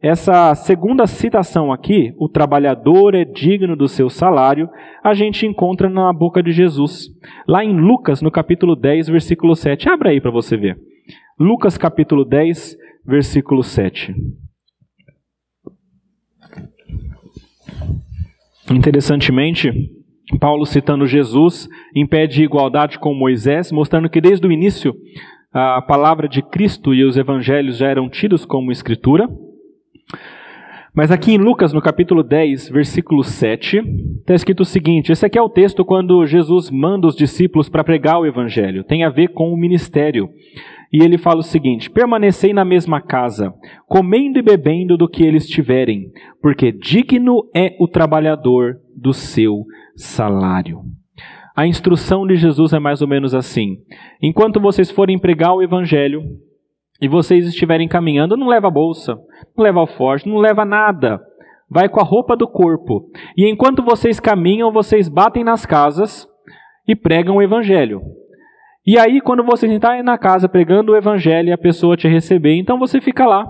[0.01, 4.69] essa segunda citação aqui, o trabalhador é digno do seu salário,
[5.01, 7.07] a gente encontra na boca de Jesus.
[7.47, 9.87] Lá em Lucas, no capítulo 10, versículo 7.
[9.87, 10.77] Abra aí para você ver.
[11.39, 14.13] Lucas capítulo 10, versículo 7.
[18.71, 19.71] Interessantemente,
[20.39, 24.95] Paulo citando Jesus impede igualdade com Moisés, mostrando que desde o início
[25.53, 29.29] a palavra de Cristo e os evangelhos já eram tidos como escritura.
[30.95, 33.79] Mas aqui em Lucas, no capítulo 10, versículo 7,
[34.19, 37.83] está escrito o seguinte: esse aqui é o texto quando Jesus manda os discípulos para
[37.83, 40.29] pregar o evangelho, tem a ver com o ministério.
[40.91, 43.51] E ele fala o seguinte: permanecei na mesma casa,
[43.87, 50.81] comendo e bebendo do que eles tiverem, porque digno é o trabalhador do seu salário.
[51.55, 53.77] A instrução de Jesus é mais ou menos assim:
[54.21, 56.23] enquanto vocês forem pregar o evangelho
[57.01, 59.15] e vocês estiverem caminhando, não leva bolsa,
[59.55, 61.21] não leva alforje, não leva nada.
[61.69, 63.09] Vai com a roupa do corpo.
[63.37, 66.27] E enquanto vocês caminham, vocês batem nas casas
[66.87, 68.01] e pregam o evangelho.
[68.85, 72.55] E aí, quando você entrar na casa pregando o evangelho e a pessoa te receber,
[72.57, 73.49] então você fica lá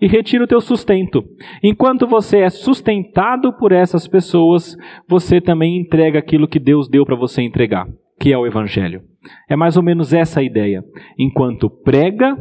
[0.00, 1.24] e retira o teu sustento.
[1.62, 4.76] Enquanto você é sustentado por essas pessoas,
[5.08, 7.86] você também entrega aquilo que Deus deu para você entregar,
[8.18, 9.02] que é o evangelho.
[9.48, 10.84] É mais ou menos essa a ideia.
[11.18, 12.36] Enquanto prega,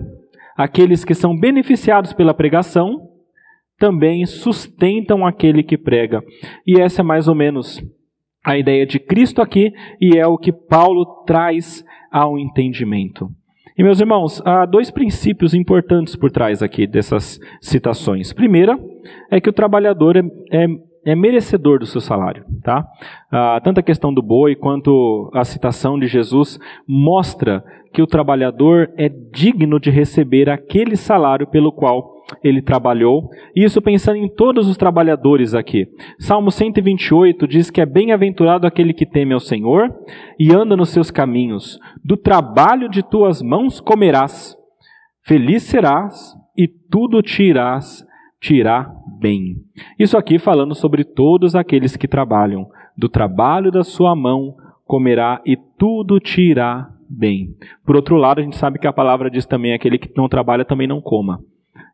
[0.58, 3.10] aqueles que são beneficiados pela pregação
[3.80, 6.22] também sustentam aquele que prega.
[6.66, 7.82] E essa é mais ou menos
[8.46, 13.30] a ideia de Cristo aqui e é o que Paulo traz ao entendimento.
[13.78, 18.32] E, meus irmãos, há dois princípios importantes por trás aqui dessas citações.
[18.32, 18.78] Primeira
[19.32, 20.68] é que o trabalhador é, é,
[21.06, 22.46] é merecedor do seu salário.
[22.62, 22.86] Tá?
[23.32, 28.92] Ah, tanto a questão do boi quanto a citação de Jesus mostra que o trabalhador
[28.98, 33.30] é digno de receber aquele salário pelo qual ele trabalhou.
[33.56, 35.88] Isso pensando em todos os trabalhadores aqui.
[36.18, 39.94] Salmo 128 diz que é bem-aventurado aquele que teme ao Senhor
[40.40, 41.80] e anda nos seus caminhos.
[42.04, 44.58] Do trabalho de tuas mãos comerás.
[45.22, 48.06] Feliz serás e tudo te irás,
[49.20, 49.58] bem.
[50.00, 52.68] Isso aqui falando sobre todos aqueles que trabalham.
[52.98, 57.56] Do trabalho da sua mão comerá e tudo te irá bem.
[57.86, 60.66] Por outro lado, a gente sabe que a palavra diz também: aquele que não trabalha
[60.66, 61.40] também não coma.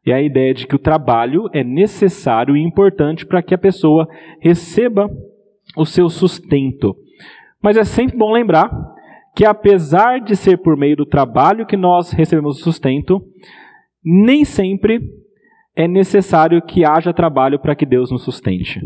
[0.05, 4.07] É a ideia de que o trabalho é necessário e importante para que a pessoa
[4.39, 5.09] receba
[5.75, 6.95] o seu sustento.
[7.61, 8.71] Mas é sempre bom lembrar
[9.35, 13.21] que, apesar de ser por meio do trabalho que nós recebemos o sustento,
[14.03, 14.99] nem sempre
[15.75, 18.81] é necessário que haja trabalho para que Deus nos sustente.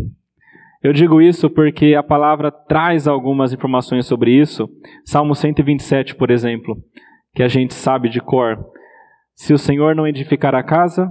[0.83, 4.69] Eu digo isso porque a palavra traz algumas informações sobre isso.
[5.05, 6.77] Salmo 127, por exemplo,
[7.33, 8.59] que a gente sabe de cor.
[9.33, 11.09] Se o Senhor não edificar a casa,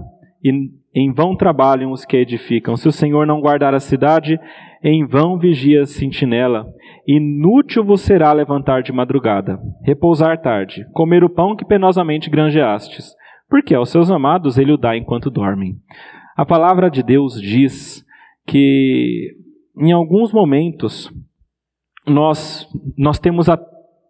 [0.94, 2.76] em vão trabalham os que edificam.
[2.76, 4.38] Se o Senhor não guardar a cidade,
[4.82, 6.66] em vão vigia a sentinela.
[7.06, 13.14] Inútil vos será levantar de madrugada, repousar tarde, comer o pão que penosamente granjeastes,
[13.48, 15.76] porque aos seus amados ele o dá enquanto dormem.
[16.36, 18.04] A palavra de Deus diz
[18.46, 19.41] que
[19.76, 21.10] em alguns momentos,
[22.06, 23.58] nós, nós temos a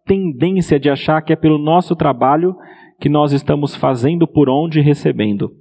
[0.05, 2.57] tendência de achar que é pelo nosso trabalho
[2.99, 5.53] que nós estamos fazendo por onde recebendo.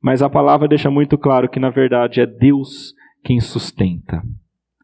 [0.00, 2.94] Mas a palavra deixa muito claro que, na verdade, é Deus
[3.24, 4.22] quem sustenta.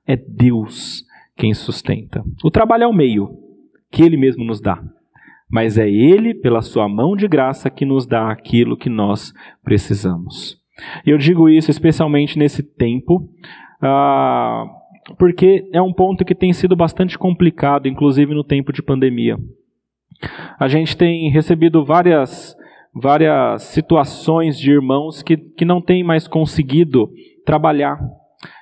[0.07, 1.05] É Deus
[1.37, 2.23] quem sustenta.
[2.43, 3.31] O trabalho é o meio
[3.91, 4.83] que Ele mesmo nos dá.
[5.51, 10.57] Mas é Ele, pela Sua mão de graça, que nos dá aquilo que nós precisamos.
[11.07, 13.29] E eu digo isso especialmente nesse tempo
[13.83, 14.65] ah,
[15.19, 19.37] porque é um ponto que tem sido bastante complicado, inclusive no tempo de pandemia.
[20.59, 22.57] A gente tem recebido várias,
[22.95, 27.11] várias situações de irmãos que, que não têm mais conseguido
[27.45, 27.99] trabalhar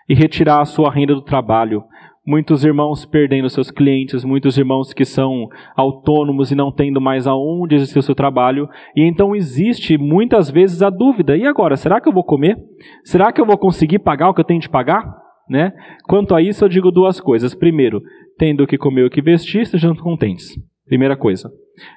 [0.09, 1.85] e retirar a sua renda do trabalho.
[2.27, 7.77] Muitos irmãos perdendo seus clientes, muitos irmãos que são autônomos e não tendo mais aonde
[7.77, 8.69] exercer o seu trabalho.
[8.95, 11.77] E então existe muitas vezes a dúvida: e agora?
[11.77, 12.59] Será que eu vou comer?
[13.05, 15.03] Será que eu vou conseguir pagar o que eu tenho de pagar?
[15.49, 15.73] Né?
[16.05, 17.55] Quanto a isso, eu digo duas coisas.
[17.55, 18.03] Primeiro,
[18.39, 20.55] tendo o que comer o que vestir, estejam contentes.
[20.87, 21.51] Primeira coisa.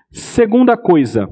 [0.09, 1.27] Segunda coisa,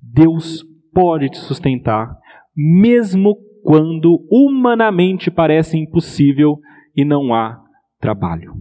[0.00, 2.14] Deus pode te sustentar,
[2.54, 6.58] mesmo quando humanamente parece impossível
[6.96, 7.58] e não há
[8.00, 8.54] trabalho.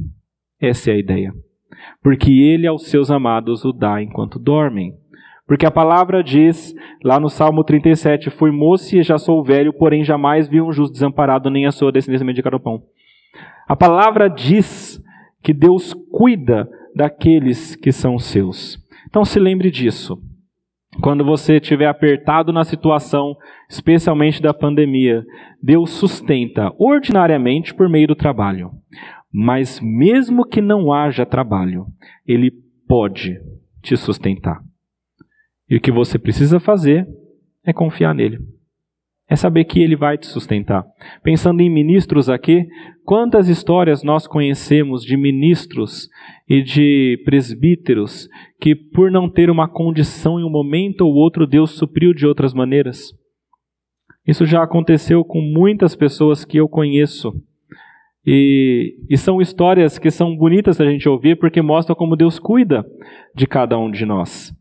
[0.60, 1.34] Essa é a ideia.
[2.02, 4.94] Porque ele aos seus amados o dá enquanto dormem.
[5.46, 6.74] Porque a palavra diz,
[7.04, 10.94] lá no Salmo 37, Fui moço e já sou velho, porém jamais vi um justo
[10.94, 12.84] desamparado, nem a sua descendência medicar o pão.
[13.68, 15.02] A palavra diz
[15.42, 18.78] que Deus cuida daqueles que são seus.
[19.08, 20.18] Então se lembre disso.
[21.02, 23.36] Quando você estiver apertado na situação,
[23.70, 25.24] especialmente da pandemia,
[25.62, 28.72] Deus sustenta ordinariamente por meio do trabalho.
[29.40, 31.86] Mas mesmo que não haja trabalho,
[32.26, 32.50] ele
[32.88, 33.40] pode
[33.84, 34.60] te sustentar.
[35.70, 37.08] E o que você precisa fazer
[37.64, 38.40] é confiar nele.
[39.30, 40.84] É saber que ele vai te sustentar.
[41.22, 42.66] Pensando em ministros aqui,
[43.06, 46.10] quantas histórias nós conhecemos de ministros
[46.50, 48.28] e de presbíteros
[48.60, 52.56] que, por não ter uma condição em um momento ou outro, Deus supriu de outras
[52.56, 53.14] maneiras?
[54.26, 57.32] Isso já aconteceu com muitas pessoas que eu conheço.
[58.30, 62.86] E, e, são histórias que são bonitas a gente ouvir porque mostram como Deus cuida
[63.34, 64.52] de cada um de nós.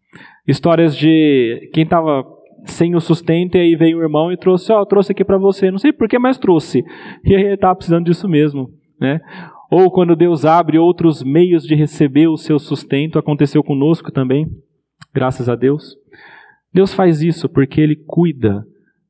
[0.46, 2.24] Histórias de quem estava
[2.64, 5.36] sem o sustento e aí veio o irmão e trouxe, ó, oh, trouxe aqui para
[5.36, 6.84] você, não sei por que, mas trouxe.
[7.24, 9.20] E aí ele estava precisando disso mesmo, né?
[9.68, 14.46] Ou quando Deus abre outros meios de receber o seu sustento, aconteceu conosco também,
[15.12, 15.96] graças a Deus.
[16.72, 18.64] Deus faz isso porque Ele cuida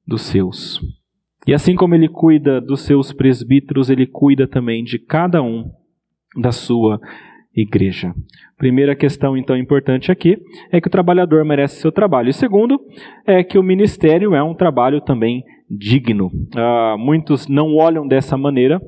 [0.07, 0.81] dos seus.
[1.47, 5.71] E assim como ele cuida dos seus presbíteros, ele cuida também de cada um
[6.37, 7.01] da sua
[7.55, 8.13] igreja.
[8.59, 10.37] Primeira questão, então, importante aqui
[10.71, 12.29] é que o trabalhador merece seu trabalho.
[12.29, 12.79] E segundo,
[13.27, 16.27] é que o ministério é um trabalho também digno.
[16.27, 18.81] Uh, muitos não olham dessa maneira,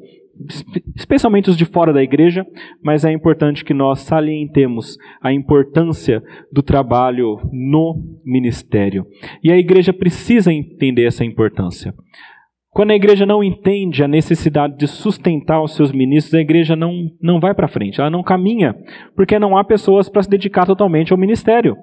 [0.95, 2.47] especialmente os de fora da igreja,
[2.83, 9.07] mas é importante que nós salientemos a importância do trabalho no ministério.
[9.43, 11.95] E a igreja precisa entender essa importância.
[12.79, 17.11] Quando a igreja não entende a necessidade de sustentar os seus ministros, a igreja não,
[17.21, 18.73] não vai para frente, ela não caminha,
[19.17, 21.77] porque não há pessoas para se dedicar totalmente ao ministério.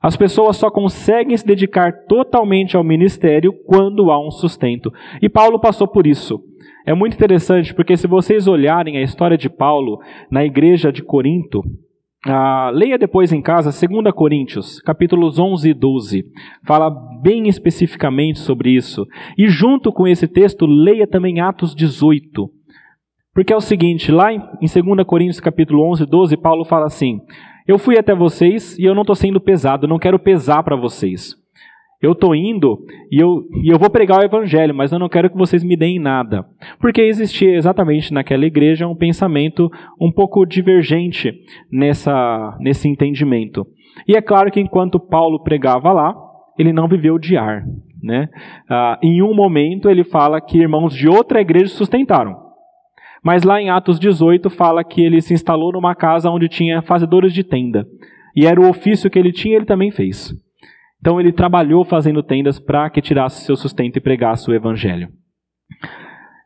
[0.00, 4.92] As pessoas só conseguem se dedicar totalmente ao ministério quando há um sustento.
[5.20, 6.38] E Paulo passou por isso.
[6.86, 9.98] É muito interessante porque, se vocês olharem a história de Paulo
[10.30, 11.64] na igreja de Corinto,
[12.26, 16.24] ah, leia depois em casa 2 Coríntios, capítulos 11 e 12.
[16.66, 16.88] Fala
[17.20, 19.06] bem especificamente sobre isso.
[19.36, 22.50] E junto com esse texto, leia também Atos 18.
[23.34, 27.20] Porque é o seguinte, lá em 2 Coríntios capítulo 11 e 12, Paulo fala assim,
[27.66, 31.43] Eu fui até vocês e eu não estou sendo pesado, não quero pesar para vocês.
[32.04, 35.30] Eu estou indo e eu, e eu vou pregar o evangelho, mas eu não quero
[35.30, 36.44] que vocês me deem nada.
[36.78, 41.32] Porque existia exatamente naquela igreja um pensamento um pouco divergente
[41.72, 43.66] nessa, nesse entendimento.
[44.06, 46.14] E é claro que enquanto Paulo pregava lá,
[46.58, 47.64] ele não viveu de ar.
[48.02, 48.28] Né?
[48.68, 52.36] Ah, em um momento ele fala que irmãos de outra igreja sustentaram.
[53.22, 57.32] Mas lá em Atos 18 fala que ele se instalou numa casa onde tinha fazedores
[57.32, 57.86] de tenda.
[58.36, 60.43] E era o ofício que ele tinha, ele também fez.
[61.04, 65.10] Então ele trabalhou fazendo tendas para que tirasse seu sustento e pregasse o evangelho.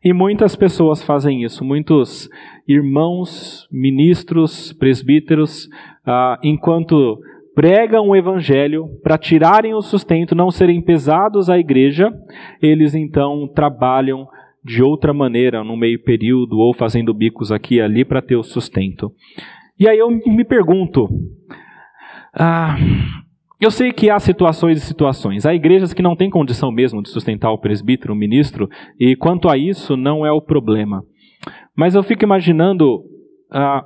[0.03, 2.29] E muitas pessoas fazem isso, muitos
[2.67, 5.69] irmãos, ministros, presbíteros,
[6.05, 7.21] ah, enquanto
[7.55, 12.13] pregam o evangelho para tirarem o sustento, não serem pesados à igreja,
[12.61, 14.27] eles então trabalham
[14.65, 18.43] de outra maneira, no meio período, ou fazendo bicos aqui e ali para ter o
[18.43, 19.13] sustento.
[19.79, 21.09] E aí eu me pergunto,
[22.35, 22.77] ah,
[23.61, 25.45] eu sei que há situações e situações.
[25.45, 29.49] Há igrejas que não têm condição mesmo de sustentar o presbítero, o ministro, e quanto
[29.49, 31.03] a isso não é o problema.
[31.77, 33.03] Mas eu fico imaginando
[33.51, 33.85] ah,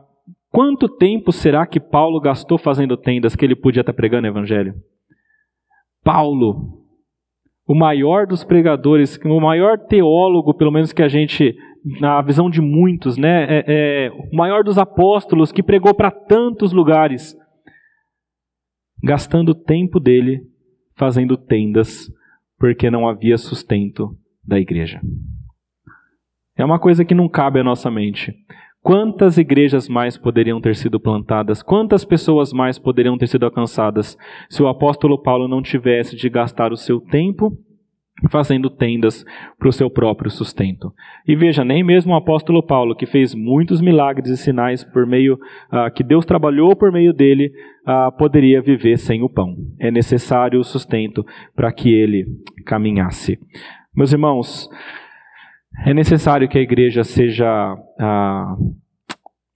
[0.51, 4.75] quanto tempo será que Paulo gastou fazendo tendas que ele podia estar pregando o evangelho?
[6.05, 6.83] Paulo,
[7.67, 11.57] o maior dos pregadores, o maior teólogo, pelo menos que a gente,
[11.99, 16.73] na visão de muitos, né, é, é o maior dos apóstolos que pregou para tantos
[16.73, 17.35] lugares
[19.03, 20.43] gastando o tempo dele
[20.95, 22.13] fazendo tendas,
[22.59, 25.01] porque não havia sustento da igreja.
[26.57, 28.35] É uma coisa que não cabe à nossa mente.
[28.83, 31.63] Quantas igrejas mais poderiam ter sido plantadas?
[31.63, 34.19] Quantas pessoas mais poderiam ter sido alcançadas
[34.51, 37.57] se o apóstolo Paulo não tivesse de gastar o seu tempo
[38.29, 39.25] fazendo tendas
[39.59, 40.93] para o seu próprio sustento.
[41.27, 45.35] E veja, nem mesmo o apóstolo Paulo, que fez muitos milagres e sinais por meio
[45.35, 47.53] uh, que Deus trabalhou por meio dele,
[47.87, 49.55] uh, poderia viver sem o pão.
[49.79, 51.25] É necessário o sustento
[51.55, 52.27] para que ele
[52.67, 53.39] caminhasse.
[53.95, 54.69] Meus irmãos,
[55.85, 58.75] é necessário que a igreja seja uh,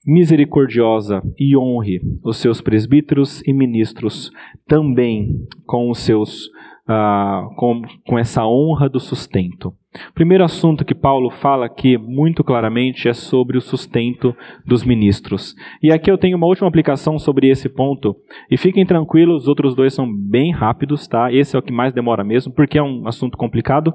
[0.06, 4.30] misericordiosa e honre os seus presbíteros e ministros
[4.68, 6.48] também com os seus
[6.88, 9.74] ah, com, com essa honra do sustento.
[10.10, 14.34] O primeiro assunto que Paulo fala aqui muito claramente é sobre o sustento
[14.64, 15.54] dos ministros.
[15.82, 18.16] E aqui eu tenho uma última aplicação sobre esse ponto.
[18.50, 21.32] E fiquem tranquilos, os outros dois são bem rápidos, tá?
[21.32, 23.92] Esse é o que mais demora mesmo, porque é um assunto complicado.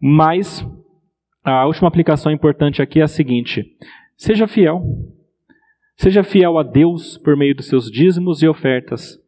[0.00, 0.66] Mas
[1.44, 3.64] a última aplicação importante aqui é a seguinte:
[4.16, 4.82] seja fiel.
[5.96, 9.18] Seja fiel a Deus por meio dos seus dízimos e ofertas.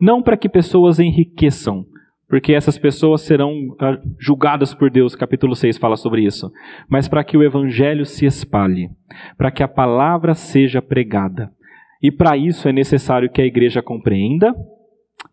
[0.00, 1.84] Não para que pessoas enriqueçam,
[2.32, 6.50] porque essas pessoas serão ah, julgadas por Deus, capítulo 6 fala sobre isso,
[6.88, 8.88] mas para que o evangelho se espalhe,
[9.36, 11.52] para que a palavra seja pregada.
[12.02, 14.54] E para isso é necessário que a igreja compreenda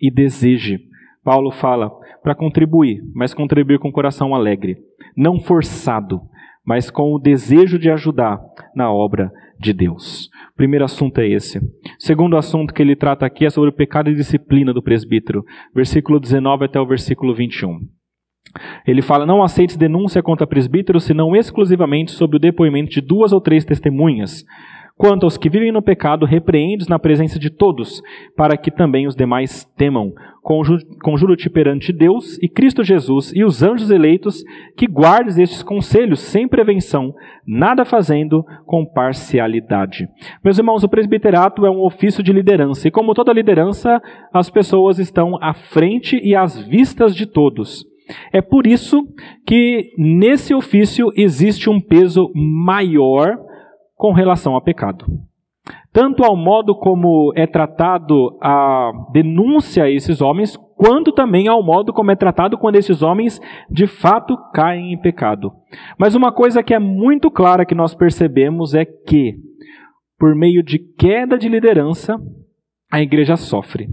[0.02, 0.82] e deseje.
[1.24, 1.90] Paulo fala
[2.22, 4.76] para contribuir, mas contribuir com coração alegre,
[5.16, 6.20] não forçado,
[6.66, 8.42] mas com o desejo de ajudar
[8.76, 10.30] na obra de Deus.
[10.56, 11.60] Primeiro assunto é esse.
[11.98, 15.44] Segundo assunto que ele trata aqui é sobre o pecado e disciplina do presbítero,
[15.76, 17.80] versículo 19 até o versículo 21.
[18.88, 23.42] Ele fala: Não aceites denúncia contra presbítero, senão exclusivamente sobre o depoimento de duas ou
[23.42, 24.44] três testemunhas
[25.00, 28.02] Quanto aos que vivem no pecado, repreende-os na presença de todos,
[28.36, 30.12] para que também os demais temam.
[31.04, 34.44] Conjuro-te perante Deus e Cristo Jesus e os anjos eleitos
[34.76, 37.14] que guardes estes conselhos sem prevenção,
[37.46, 40.10] nada fazendo com parcialidade.
[40.44, 44.02] Meus irmãos, o presbiterato é um ofício de liderança, e como toda liderança,
[44.34, 47.86] as pessoas estão à frente e às vistas de todos.
[48.34, 49.04] É por isso
[49.46, 53.38] que nesse ofício existe um peso maior
[53.96, 55.06] com relação ao pecado.
[56.00, 61.92] Tanto ao modo como é tratado a denúncia a esses homens, quanto também ao modo
[61.92, 63.38] como é tratado quando esses homens
[63.70, 65.52] de fato caem em pecado.
[65.98, 69.36] Mas uma coisa que é muito clara que nós percebemos é que,
[70.18, 72.16] por meio de queda de liderança,
[72.90, 73.90] a igreja sofre.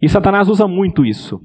[0.00, 1.42] E Satanás usa muito isso.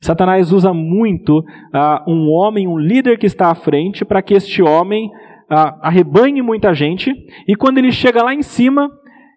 [0.00, 4.62] Satanás usa muito uh, um homem, um líder que está à frente, para que este
[4.62, 5.10] homem
[5.52, 7.10] arrebanhe muita gente,
[7.46, 8.90] e quando ele chega lá em cima,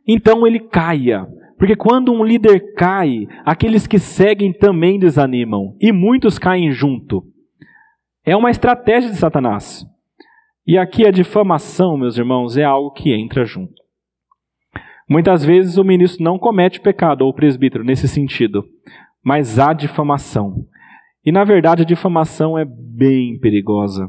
[0.07, 1.28] então ele caia.
[1.57, 7.24] Porque quando um líder cai, aqueles que seguem também desanimam, e muitos caem junto.
[8.26, 9.86] É uma estratégia de Satanás.
[10.68, 13.84] E aqui a difamação, meus irmãos, é algo que entra junto.
[15.07, 18.66] Muitas vezes o ministro não comete pecado, ou o presbítero, nesse sentido,
[19.24, 20.66] mas há difamação.
[21.24, 24.07] E na verdade a difamação é bem perigosa.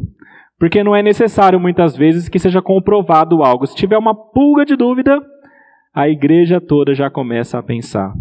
[0.59, 3.67] Porque não é necessário muitas vezes que seja comprovado algo.
[3.67, 5.21] Se tiver uma pulga de dúvida,
[5.95, 8.15] a igreja toda já começa a pensar.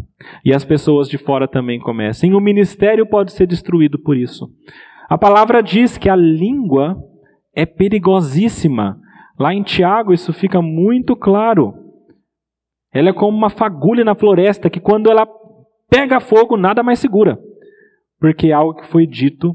[0.43, 2.29] E as pessoas de fora também começam.
[2.29, 4.49] E o ministério pode ser destruído por isso.
[5.09, 6.97] A palavra diz que a língua
[7.53, 8.99] é perigosíssima.
[9.39, 11.73] Lá em Tiago isso fica muito claro.
[12.93, 15.27] Ela é como uma fagulha na floresta que quando ela
[15.89, 17.37] pega fogo, nada mais segura.
[18.19, 19.53] Porque é algo que foi dito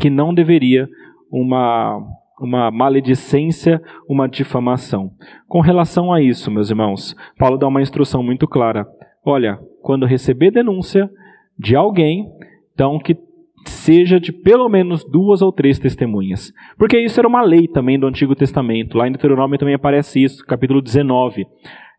[0.00, 0.88] que não deveria
[1.32, 2.00] uma
[2.40, 5.12] uma maledicência, uma difamação.
[5.46, 8.84] Com relação a isso, meus irmãos, Paulo dá uma instrução muito clara.
[9.24, 11.08] Olha, quando receber denúncia
[11.56, 12.28] de alguém,
[12.74, 13.16] então que
[13.64, 16.52] seja de pelo menos duas ou três testemunhas.
[16.76, 18.98] Porque isso era uma lei também do Antigo Testamento.
[18.98, 21.46] Lá em Deuteronômio também aparece isso, capítulo 19.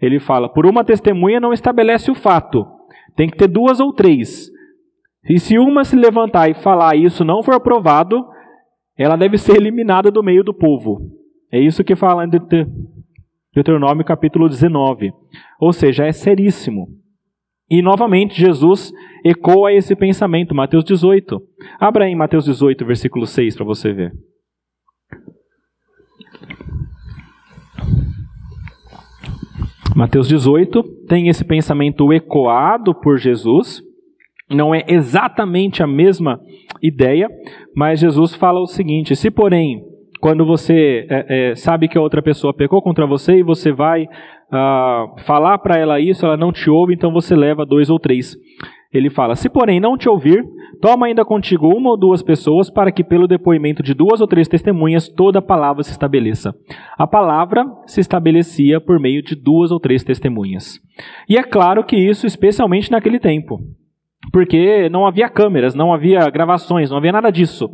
[0.01, 2.65] Ele fala: por uma testemunha não estabelece o fato.
[3.15, 4.51] Tem que ter duas ou três.
[5.29, 8.32] E se uma se levantar e falar isso não for aprovado,
[8.97, 10.99] ela deve ser eliminada do meio do povo.
[11.51, 12.29] É isso que fala em
[13.53, 15.11] Deuteronômio capítulo 19.
[15.59, 16.87] Ou seja, é seríssimo.
[17.69, 18.91] E novamente Jesus
[19.23, 21.41] ecoa esse pensamento, Mateus 18.
[21.79, 24.13] Abra em Mateus 18, versículo 6 para você ver.
[29.95, 33.81] Mateus 18 tem esse pensamento ecoado por Jesus.
[34.49, 36.39] Não é exatamente a mesma
[36.81, 37.29] ideia,
[37.75, 39.81] mas Jesus fala o seguinte: se porém,
[40.19, 44.05] quando você é, é, sabe que a outra pessoa pecou contra você e você vai
[44.51, 48.35] ah, falar para ela isso, ela não te ouve, então você leva dois ou três.
[48.93, 50.43] Ele fala: se porém não te ouvir,
[50.81, 54.47] toma ainda contigo uma ou duas pessoas, para que pelo depoimento de duas ou três
[54.47, 56.53] testemunhas toda a palavra se estabeleça.
[56.97, 60.79] A palavra se estabelecia por meio de duas ou três testemunhas.
[61.27, 63.59] E é claro que isso, especialmente naquele tempo
[64.33, 67.69] porque não havia câmeras, não havia gravações, não havia nada disso.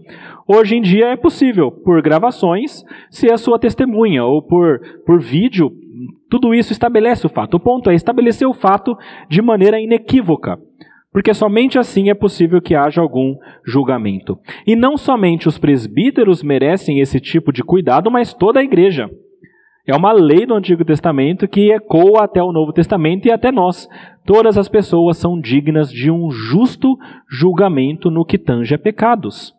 [0.45, 5.71] Hoje em dia é possível, por gravações, ser a sua testemunha, ou por, por vídeo,
[6.29, 7.55] tudo isso estabelece o fato.
[7.55, 8.93] O ponto é estabelecer o fato
[9.29, 10.59] de maneira inequívoca,
[11.13, 14.37] porque somente assim é possível que haja algum julgamento.
[14.67, 19.09] E não somente os presbíteros merecem esse tipo de cuidado, mas toda a igreja.
[19.89, 23.89] É uma lei do Antigo Testamento que ecoa até o Novo Testamento e até nós.
[24.23, 26.95] Todas as pessoas são dignas de um justo
[27.27, 29.51] julgamento no que tange a pecados.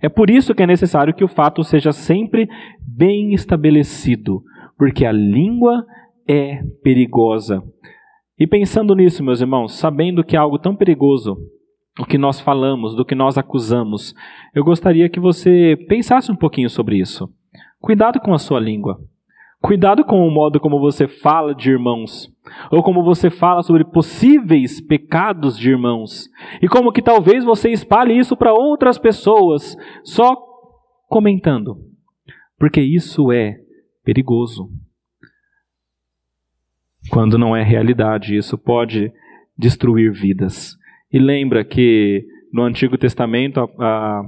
[0.00, 2.48] É por isso que é necessário que o fato seja sempre
[2.80, 4.42] bem estabelecido,
[4.78, 5.84] porque a língua
[6.26, 7.62] é perigosa.
[8.38, 11.36] E pensando nisso, meus irmãos, sabendo que é algo tão perigoso,
[12.00, 14.14] o que nós falamos, do que nós acusamos,
[14.54, 17.28] eu gostaria que você pensasse um pouquinho sobre isso.
[17.82, 18.98] Cuidado com a sua língua.
[19.64, 22.30] Cuidado com o modo como você fala de irmãos,
[22.70, 26.28] ou como você fala sobre possíveis pecados de irmãos,
[26.60, 30.36] e como que talvez você espalhe isso para outras pessoas, só
[31.08, 31.78] comentando,
[32.58, 33.56] porque isso é
[34.04, 34.68] perigoso.
[37.08, 39.10] Quando não é realidade, isso pode
[39.56, 40.76] destruir vidas.
[41.10, 44.22] E lembra que no Antigo Testamento a, a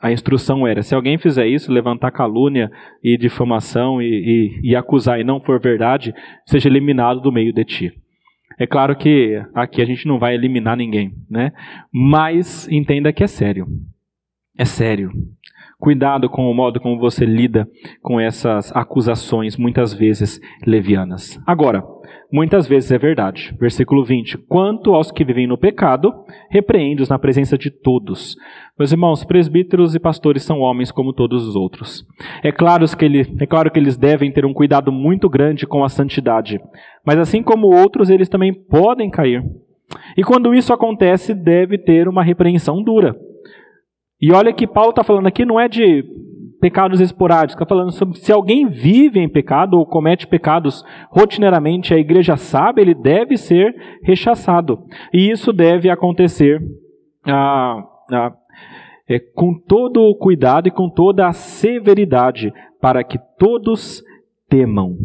[0.00, 2.70] a instrução era: se alguém fizer isso, levantar calúnia
[3.02, 4.06] e difamação e,
[4.62, 6.14] e, e, acusar e não for verdade,
[6.46, 7.92] seja eliminado do meio de ti.
[8.58, 11.52] É claro que aqui a gente não vai eliminar ninguém, né?
[11.92, 13.66] Mas entenda que é sério.
[14.58, 15.10] É sério.
[15.78, 17.66] Cuidado com o modo como você lida
[18.02, 21.42] com essas acusações, muitas vezes levianas.
[21.46, 21.82] Agora,
[22.32, 23.54] muitas vezes é verdade.
[23.58, 26.12] Versículo 20: Quanto aos que vivem no pecado,
[26.48, 28.36] repreende-os na presença de todos.
[28.78, 32.06] Meus irmãos, presbíteros e pastores são homens como todos os outros.
[32.42, 35.84] É claro, que ele, é claro que eles devem ter um cuidado muito grande com
[35.84, 36.60] a santidade,
[37.04, 39.44] mas assim como outros, eles também podem cair.
[40.16, 43.16] E quando isso acontece, deve ter uma repreensão dura.
[44.20, 46.04] E olha que Paulo está falando aqui não é de
[46.60, 51.98] pecados esporádicos, está falando sobre se alguém vive em pecado ou comete pecados rotineiramente, a
[51.98, 54.84] igreja sabe, ele deve ser rechaçado.
[55.12, 56.60] E isso deve acontecer
[57.26, 57.82] ah,
[58.12, 58.32] ah,
[59.08, 64.02] é, com todo o cuidado e com toda a severidade, para que todos
[64.48, 64.96] temam.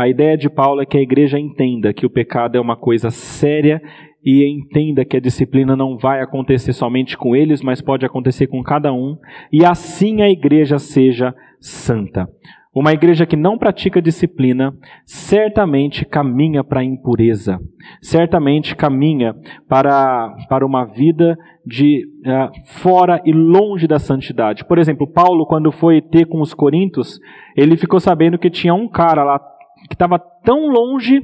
[0.00, 3.10] A ideia de Paulo é que a igreja entenda que o pecado é uma coisa
[3.10, 3.82] séria
[4.24, 8.62] e entenda que a disciplina não vai acontecer somente com eles, mas pode acontecer com
[8.62, 9.18] cada um,
[9.52, 12.26] e assim a igreja seja santa.
[12.74, 14.72] Uma igreja que não pratica disciplina
[15.04, 17.58] certamente caminha para a impureza,
[18.00, 19.34] certamente caminha
[19.68, 21.36] para, para uma vida
[21.66, 24.64] de uh, fora e longe da santidade.
[24.64, 27.18] Por exemplo, Paulo, quando foi ter com os coríntios,
[27.54, 29.49] ele ficou sabendo que tinha um cara lá
[29.90, 31.20] que estava tão longe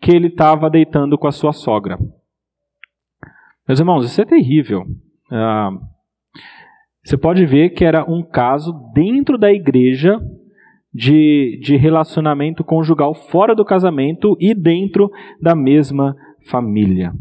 [0.00, 1.98] que ele estava deitando com a sua sogra.
[3.66, 4.82] Meus irmãos, isso é terrível.
[4.82, 5.80] Uh,
[7.04, 10.20] você pode ver que era um caso dentro da igreja
[10.94, 15.10] de, de relacionamento conjugal fora do casamento e dentro
[15.42, 16.16] da mesma
[16.48, 17.12] família.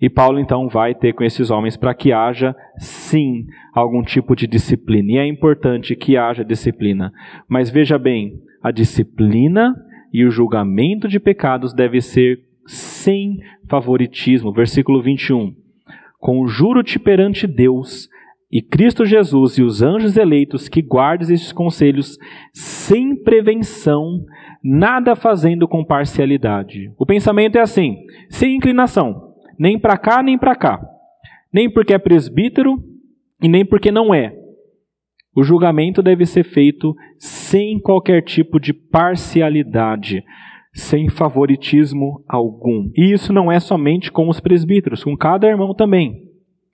[0.00, 4.46] E Paulo então vai ter com esses homens para que haja, sim, algum tipo de
[4.46, 5.12] disciplina.
[5.12, 7.12] E é importante que haja disciplina.
[7.48, 9.74] Mas veja bem, a disciplina
[10.16, 13.38] e o julgamento de pecados deve ser sem
[13.68, 14.50] favoritismo.
[14.50, 15.54] Versículo 21.
[16.18, 18.08] Conjuro-te perante Deus
[18.50, 22.16] e Cristo Jesus e os anjos eleitos que guardes estes conselhos
[22.50, 24.24] sem prevenção,
[24.64, 26.90] nada fazendo com parcialidade.
[26.98, 27.98] O pensamento é assim,
[28.30, 30.80] sem inclinação, nem para cá nem para cá,
[31.52, 32.82] nem porque é presbítero
[33.42, 34.34] e nem porque não é.
[35.36, 40.24] O julgamento deve ser feito sem qualquer tipo de parcialidade,
[40.72, 42.90] sem favoritismo algum.
[42.96, 46.22] E isso não é somente com os presbíteros, com cada irmão também.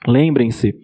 [0.06, 0.74] Lembrem-se,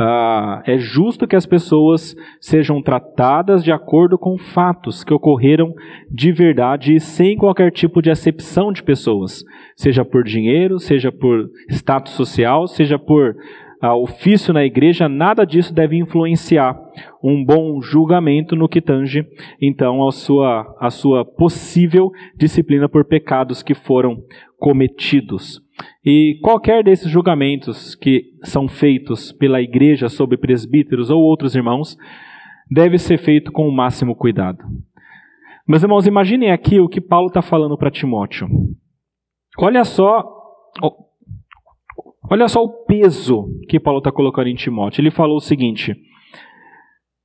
[0.00, 5.74] ah, é justo que as pessoas sejam tratadas de acordo com fatos que ocorreram
[6.10, 9.42] de verdade e sem qualquer tipo de acepção de pessoas,
[9.76, 13.34] seja por dinheiro, seja por status social, seja por
[13.80, 16.78] ah, ofício na igreja, nada disso deve influenciar
[17.22, 19.26] um bom julgamento no que tange,
[19.60, 24.22] então, a sua, a sua possível disciplina por pecados que foram
[24.58, 25.60] cometidos.
[26.04, 31.96] E qualquer desses julgamentos que são feitos pela igreja sobre presbíteros ou outros irmãos
[32.70, 34.58] deve ser feito com o máximo cuidado.
[35.66, 38.48] Meus irmãos, imaginem aqui o que Paulo está falando para Timóteo.
[39.58, 40.24] Olha só,
[42.30, 45.00] olha só o peso que Paulo está colocando em Timóteo.
[45.00, 45.96] Ele falou o seguinte: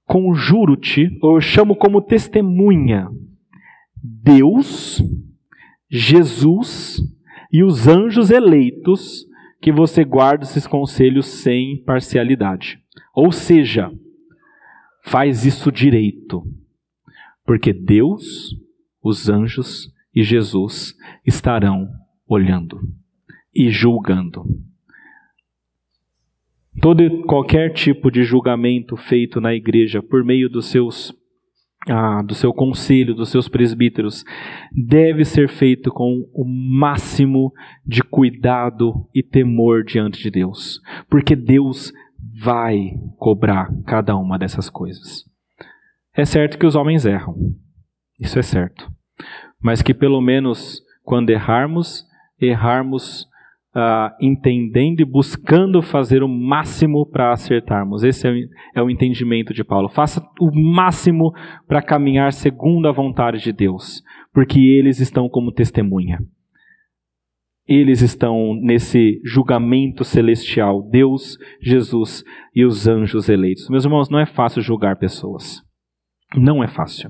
[0.06, 3.10] Conjuro-te, ou eu chamo como testemunha,
[4.02, 5.02] Deus,
[5.90, 7.02] Jesus
[7.52, 9.26] e os anjos eleitos
[9.62, 12.80] que você guarda esses conselhos sem parcialidade.
[13.16, 13.92] Ou seja,
[15.04, 16.44] faz isso direito,
[17.46, 18.56] porque Deus,
[19.02, 20.94] os anjos e Jesus
[21.26, 21.88] estarão
[22.28, 22.80] olhando
[23.56, 24.44] e julgando.
[26.84, 31.14] Todo qualquer tipo de julgamento feito na igreja por meio dos seus
[31.88, 34.26] ah, do seu conselho, dos seus presbíteros,
[34.70, 37.54] deve ser feito com o máximo
[37.86, 41.94] de cuidado e temor diante de Deus, porque Deus
[42.42, 45.24] vai cobrar cada uma dessas coisas.
[46.14, 47.34] É certo que os homens erram,
[48.20, 48.92] isso é certo,
[49.62, 52.06] mas que pelo menos quando errarmos,
[52.38, 53.26] errarmos
[53.76, 58.04] uh, entendendo e buscando fazer o máximo para acertarmos.
[58.04, 58.36] Esse é o,
[58.76, 59.90] é o entendimento de Paulo.
[59.90, 61.34] Faça o máximo
[61.68, 64.02] para caminhar segundo a vontade de Deus,
[64.34, 66.20] porque eles estão como testemunha.
[67.66, 72.22] Eles estão nesse julgamento celestial, Deus, Jesus
[72.54, 73.70] e os anjos eleitos.
[73.70, 75.62] Meus irmãos, não é fácil julgar pessoas.
[76.36, 77.10] Não é fácil.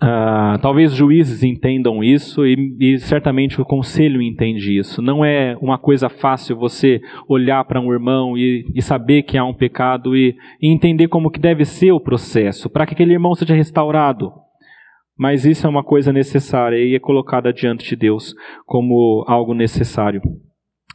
[0.00, 5.02] Uh, talvez juízes entendam isso e, e, certamente o conselho entende isso.
[5.02, 9.44] Não é uma coisa fácil você olhar para um irmão e, e, saber que há
[9.44, 13.34] um pecado e, e entender como que deve ser o processo para que aquele irmão
[13.34, 14.30] seja restaurado.
[15.18, 18.34] Mas isso é uma coisa necessária e é colocada diante de Deus
[18.64, 20.22] como algo necessário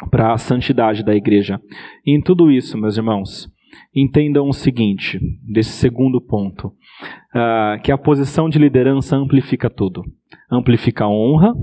[0.10, 1.60] para a santidade da igreja.
[2.06, 3.52] E em tudo isso, meus irmãos,
[3.94, 6.72] entendam o seguinte, desse segundo ponto,
[7.02, 10.04] uh, que a posição de liderança amplifica tudo.
[10.52, 11.54] Amplifica a honra,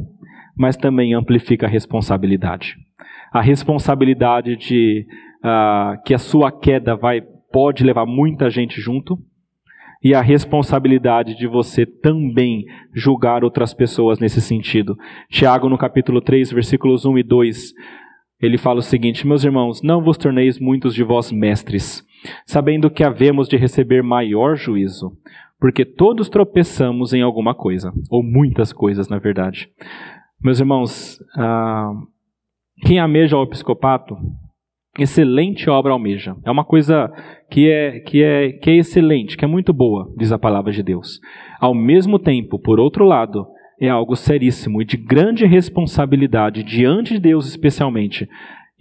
[0.57, 2.77] mas também amplifica a responsabilidade.
[3.33, 5.07] A responsabilidade de
[5.45, 7.21] uh, que a sua queda vai
[7.53, 9.19] pode levar muita gente junto,
[10.03, 12.65] e a responsabilidade de você também
[12.95, 14.97] julgar outras pessoas nesse sentido.
[15.29, 17.73] Tiago, no capítulo 3, versículos 1 e 2,
[18.41, 22.03] ele fala o seguinte: Meus irmãos, não vos torneis muitos de vós mestres,
[22.45, 25.13] sabendo que havemos de receber maior juízo,
[25.59, 29.69] porque todos tropeçamos em alguma coisa, ou muitas coisas, na verdade.
[30.43, 31.93] Meus irmãos, ah,
[32.83, 34.17] quem almeja o episcopato,
[34.99, 36.37] excelente obra almeja.
[36.45, 37.13] É uma coisa
[37.51, 40.83] que é, que, é, que é excelente, que é muito boa, diz a palavra de
[40.83, 41.21] Deus.
[41.61, 43.47] Ao mesmo tempo, por outro lado,
[43.81, 48.29] é algo seríssimo e de grande responsabilidade diante de Deus, especialmente,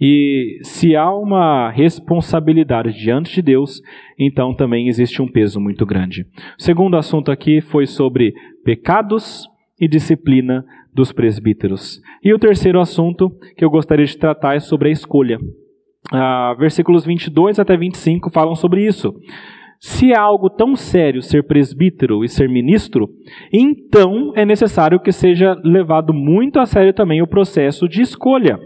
[0.00, 3.82] e se há uma responsabilidade diante de Deus,
[4.18, 6.26] então também existe um peso muito grande.
[6.58, 8.32] O segundo assunto aqui foi sobre
[8.64, 9.46] pecados
[9.78, 12.00] e disciplina dos presbíteros.
[12.24, 15.38] E o terceiro assunto que eu gostaria de tratar é sobre a escolha.
[16.10, 19.14] Ah, versículos 22 até 25 falam sobre isso.
[19.78, 23.08] Se é algo tão sério ser presbítero e ser ministro,
[23.50, 28.58] então é necessário que seja levado muito a sério também o processo de escolha.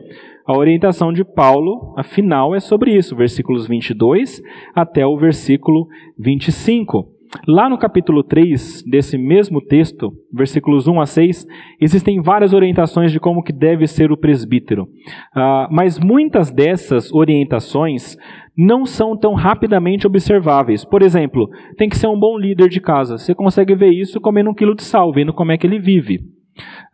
[0.46, 4.42] A orientação de Paulo, afinal, é sobre isso, versículos 22
[4.74, 5.88] até o versículo
[6.18, 7.08] 25.
[7.48, 11.46] lá no capítulo 3 desse mesmo texto, versículos 1 a 6,
[11.80, 14.82] existem várias orientações de como que deve ser o presbítero.
[14.84, 18.14] Uh, mas muitas dessas orientações
[18.54, 20.84] não são tão rapidamente observáveis.
[20.84, 23.16] Por exemplo, tem que ser um bom líder de casa.
[23.16, 26.33] Você consegue ver isso comendo um quilo de sal, vendo como é que ele vive.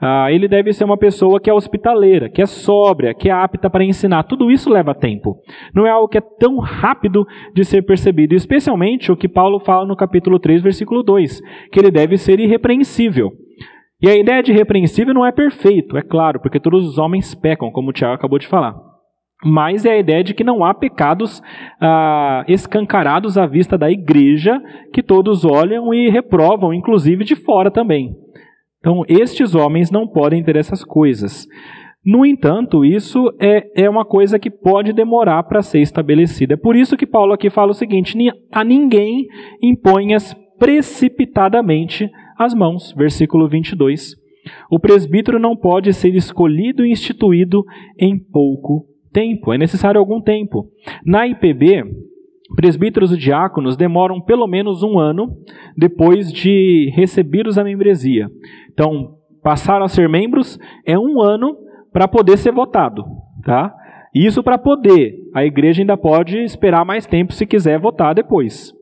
[0.00, 3.68] Ah, ele deve ser uma pessoa que é hospitaleira, que é sóbria, que é apta
[3.68, 4.22] para ensinar.
[4.22, 5.36] Tudo isso leva tempo.
[5.74, 8.34] Não é algo que é tão rápido de ser percebido.
[8.34, 11.40] Especialmente o que Paulo fala no capítulo 3, versículo 2,
[11.70, 13.30] que ele deve ser irrepreensível.
[14.02, 17.70] E a ideia de irrepreensível não é perfeito, é claro, porque todos os homens pecam,
[17.70, 18.74] como o Tiago acabou de falar.
[19.44, 21.42] Mas é a ideia de que não há pecados
[21.80, 24.58] ah, escancarados à vista da igreja
[24.92, 28.14] que todos olham e reprovam, inclusive de fora também.
[28.80, 31.46] Então, estes homens não podem ter essas coisas.
[32.04, 36.54] No entanto, isso é, é uma coisa que pode demorar para ser estabelecida.
[36.54, 38.16] É por isso que Paulo aqui fala o seguinte:
[38.50, 39.26] a ninguém
[39.62, 42.94] imponhas precipitadamente as mãos.
[42.96, 44.16] Versículo 22.
[44.70, 47.62] O presbítero não pode ser escolhido e instituído
[47.98, 50.66] em pouco tempo, é necessário algum tempo.
[51.04, 51.84] Na IPB,
[52.56, 55.36] presbíteros e diáconos demoram pelo menos um ano
[55.76, 58.28] depois de recebidos a membresia.
[58.72, 61.56] Então, passaram a ser membros é um ano
[61.92, 63.04] para poder ser votado,
[63.44, 63.74] tá?
[64.14, 65.14] Isso para poder.
[65.34, 68.72] A igreja ainda pode esperar mais tempo se quiser votar depois.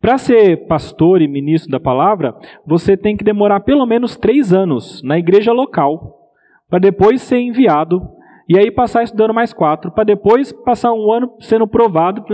[0.00, 2.34] Para ser pastor e ministro da palavra,
[2.64, 6.30] você tem que demorar pelo menos três anos na igreja local,
[6.68, 8.00] para depois ser enviado
[8.48, 12.24] e aí passar estudando mais quatro, para depois passar um ano sendo provado.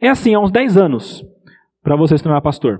[0.00, 1.22] É assim, há uns dez anos
[1.82, 2.78] para você se tornar pastor.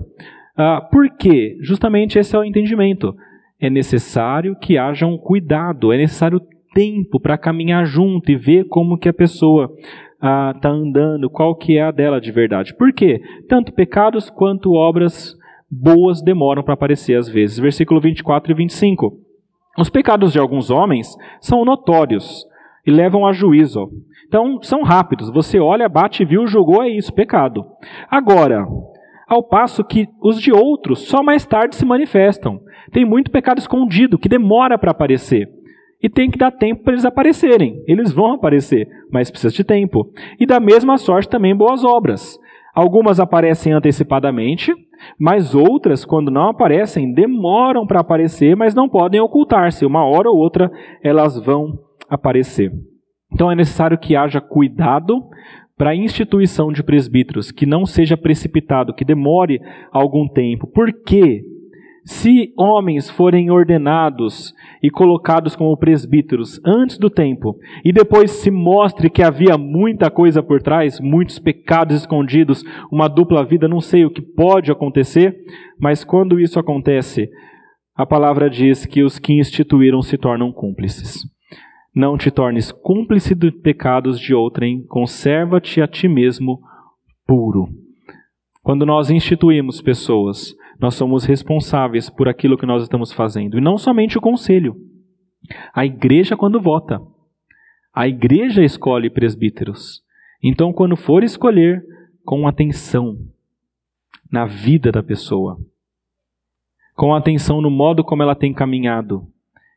[0.57, 1.57] Ah, por quê?
[1.61, 3.13] Justamente esse é o entendimento.
[3.59, 6.41] É necessário que haja um cuidado, é necessário
[6.73, 9.69] tempo para caminhar junto e ver como que a pessoa
[10.15, 12.73] está ah, andando, qual que é a dela de verdade.
[12.73, 13.21] Por quê?
[13.49, 15.35] Tanto pecados quanto obras
[15.69, 17.59] boas demoram para aparecer às vezes.
[17.59, 19.24] Versículo 24 e 25.
[19.77, 22.45] Os pecados de alguns homens são notórios
[22.85, 23.89] e levam a juízo.
[24.27, 25.29] Então, são rápidos.
[25.29, 27.65] Você olha, bate, viu, julgou, é isso, pecado.
[28.09, 28.65] Agora,
[29.27, 32.59] ao passo que os de outros só mais tarde se manifestam.
[32.91, 35.49] Tem muito pecado escondido que demora para aparecer.
[36.01, 37.81] E tem que dar tempo para eles aparecerem.
[37.87, 40.11] Eles vão aparecer, mas precisa de tempo.
[40.39, 42.37] E da mesma sorte também boas obras.
[42.75, 44.73] Algumas aparecem antecipadamente,
[45.17, 49.85] mas outras, quando não aparecem, demoram para aparecer, mas não podem ocultar-se.
[49.85, 50.69] Uma hora ou outra
[51.01, 52.73] elas vão aparecer.
[53.31, 55.23] Então é necessário que haja cuidado
[55.77, 59.59] para a instituição de presbíteros, que não seja precipitado, que demore
[59.91, 60.67] algum tempo.
[60.67, 61.43] Por quê?
[62.05, 69.09] Se homens forem ordenados e colocados como presbíteros antes do tempo, e depois se mostre
[69.09, 74.11] que havia muita coisa por trás, muitos pecados escondidos, uma dupla vida, não sei o
[74.11, 75.35] que pode acontecer,
[75.79, 77.27] mas quando isso acontece,
[77.95, 81.23] a palavra diz que os que instituíram se tornam cúmplices.
[81.95, 86.59] Não te tornes cúmplice dos pecados de outrem, conserva-te a ti mesmo
[87.25, 87.67] puro.
[88.61, 93.57] Quando nós instituímos pessoas, nós somos responsáveis por aquilo que nós estamos fazendo.
[93.57, 94.75] E não somente o conselho.
[95.73, 97.01] A igreja, quando vota,
[97.93, 100.03] a igreja escolhe presbíteros.
[100.43, 101.83] Então, quando for escolher,
[102.25, 103.17] com atenção
[104.31, 105.57] na vida da pessoa,
[106.95, 109.27] com atenção no modo como ela tem caminhado,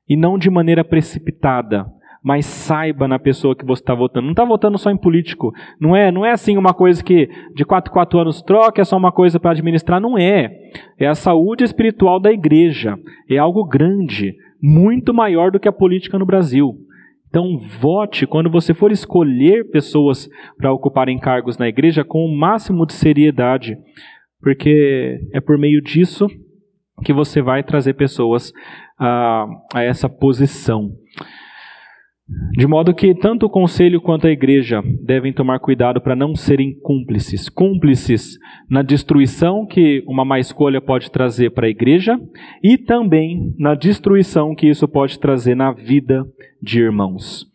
[0.09, 1.87] e não de maneira precipitada,
[2.23, 4.27] mas saiba na pessoa que você está votando.
[4.27, 5.53] Não está votando só em político.
[5.81, 8.97] Não é, não é assim uma coisa que de 4 4 anos troca, é só
[8.97, 10.01] uma coisa para administrar.
[10.01, 10.51] Não é.
[10.99, 12.99] É a saúde espiritual da igreja.
[13.29, 16.75] É algo grande, muito maior do que a política no Brasil.
[17.29, 22.87] Então, vote quando você for escolher pessoas para ocuparem cargos na igreja com o máximo
[22.87, 23.77] de seriedade,
[24.41, 26.27] porque é por meio disso
[27.05, 28.53] que você vai trazer pessoas
[28.99, 30.91] a, a essa posição.
[32.53, 36.79] De modo que tanto o conselho quanto a igreja devem tomar cuidado para não serem
[36.79, 37.49] cúmplices.
[37.49, 42.21] Cúmplices na destruição que uma má escolha pode trazer para a igreja
[42.63, 46.23] e também na destruição que isso pode trazer na vida
[46.61, 47.47] de irmãos.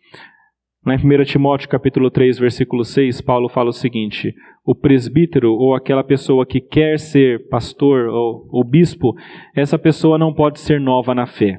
[0.84, 4.34] Lá em 1 Timóteo capítulo 3, versículo 6, Paulo fala o seguinte:
[4.66, 9.14] o presbítero ou aquela pessoa que quer ser pastor ou, ou bispo,
[9.54, 11.58] essa pessoa não pode ser nova na fé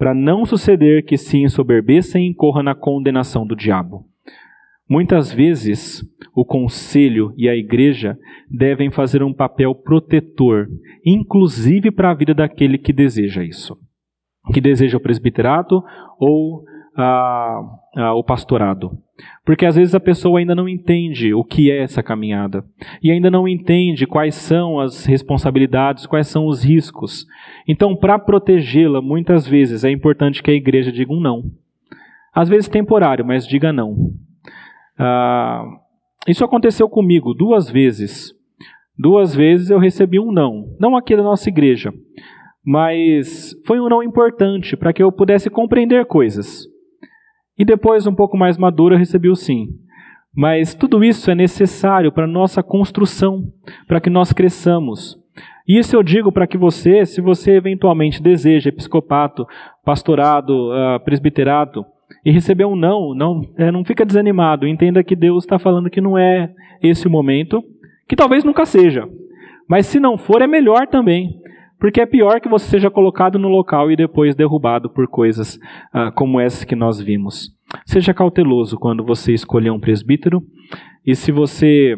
[0.00, 4.06] para não suceder que se ensoberbeça e incorra na condenação do diabo.
[4.88, 6.02] Muitas vezes,
[6.34, 8.18] o conselho e a igreja
[8.50, 10.68] devem fazer um papel protetor,
[11.04, 13.76] inclusive para a vida daquele que deseja isso,
[14.54, 15.82] que deseja o presbiterato
[16.18, 16.64] ou
[16.96, 17.60] a,
[17.94, 18.92] a, o pastorado.
[19.44, 22.64] Porque às vezes a pessoa ainda não entende o que é essa caminhada
[23.02, 27.26] e ainda não entende quais são as responsabilidades, quais são os riscos.
[27.66, 31.50] Então, para protegê-la, muitas vezes é importante que a igreja diga um não.
[32.34, 34.12] Às vezes temporário, mas diga não.
[34.98, 35.64] Ah,
[36.28, 38.32] isso aconteceu comigo duas vezes.
[38.98, 40.76] Duas vezes eu recebi um não.
[40.78, 41.92] Não aqui da nossa igreja,
[42.62, 46.69] mas foi um não importante para que eu pudesse compreender coisas.
[47.60, 49.68] E depois, um pouco mais maduro, eu recebi o sim.
[50.34, 53.52] Mas tudo isso é necessário para nossa construção,
[53.86, 55.18] para que nós cresçamos.
[55.68, 59.46] E isso eu digo para que você, se você eventualmente deseja episcopato,
[59.84, 61.84] pastorado, uh, presbiterato,
[62.24, 64.66] e receber um não, não, é, não fica desanimado.
[64.66, 66.50] Entenda que Deus está falando que não é
[66.82, 67.62] esse o momento,
[68.08, 69.06] que talvez nunca seja.
[69.68, 71.39] Mas se não for, é melhor também.
[71.80, 75.58] Porque é pior que você seja colocado no local e depois derrubado por coisas
[75.92, 77.56] ah, como essa que nós vimos.
[77.86, 80.42] Seja cauteloso quando você escolher um presbítero
[81.06, 81.96] e se você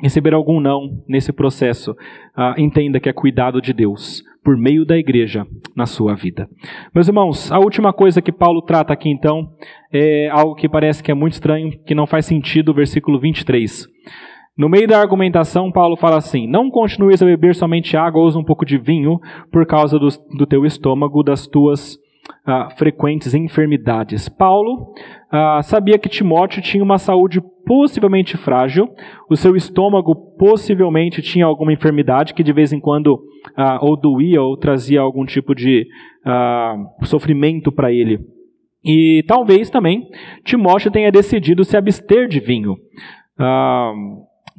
[0.00, 1.96] receber algum não nesse processo,
[2.36, 5.46] ah, entenda que é cuidado de Deus por meio da igreja
[5.76, 6.48] na sua vida.
[6.92, 9.52] Meus irmãos, a última coisa que Paulo trata aqui então
[9.92, 13.86] é algo que parece que é muito estranho, que não faz sentido, o versículo 23.
[14.56, 18.44] No meio da argumentação, Paulo fala assim: Não continues a beber somente água, ou um
[18.44, 19.18] pouco de vinho,
[19.50, 21.98] por causa do, do teu estômago, das tuas
[22.46, 24.28] ah, frequentes enfermidades.
[24.28, 24.92] Paulo
[25.30, 28.88] ah, sabia que Timóteo tinha uma saúde possivelmente frágil,
[29.30, 33.22] o seu estômago possivelmente tinha alguma enfermidade que de vez em quando
[33.56, 35.86] ah, ou doía ou trazia algum tipo de
[37.04, 38.20] sofrimento para ele.
[38.84, 40.08] E talvez também
[40.44, 42.76] Timóteo tenha decidido se abster de vinho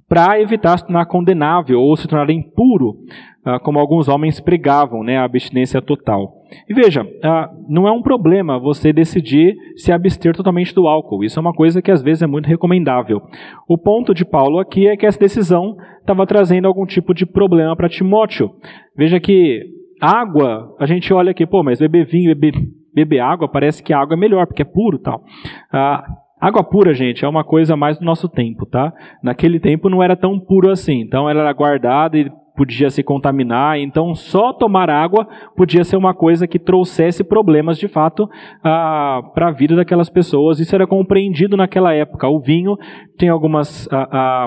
[0.08, 2.97] para evitar se tornar condenável ou se tornar impuro,
[3.45, 6.43] ah, como alguns homens pregavam, né, a abstinência total.
[6.70, 11.24] E veja, ah, não é um problema você decidir se abster totalmente do álcool.
[11.24, 13.22] Isso é uma coisa que às vezes é muito recomendável.
[13.68, 17.76] O ponto de Paulo aqui é que essa decisão estava trazendo algum tipo de problema
[17.76, 18.51] para Timóteo.
[18.95, 19.62] Veja que
[19.99, 22.54] água, a gente olha aqui, pô, mas beber vinho, beber,
[22.93, 25.24] beber água, parece que a água é melhor, porque é puro tal.
[25.72, 26.04] Ah,
[26.44, 28.91] Água pura, gente, é uma coisa mais do nosso tempo, tá?
[29.24, 33.80] Naquele tempo não era tão puro assim, então ela era guardada e podia se contaminar,
[33.80, 35.26] então só tomar água
[35.56, 38.28] podia ser uma coisa que trouxesse problemas de fato
[38.62, 40.60] para a vida daquelas pessoas.
[40.60, 42.28] Isso era compreendido naquela época.
[42.28, 42.76] O vinho
[43.18, 43.88] tem algumas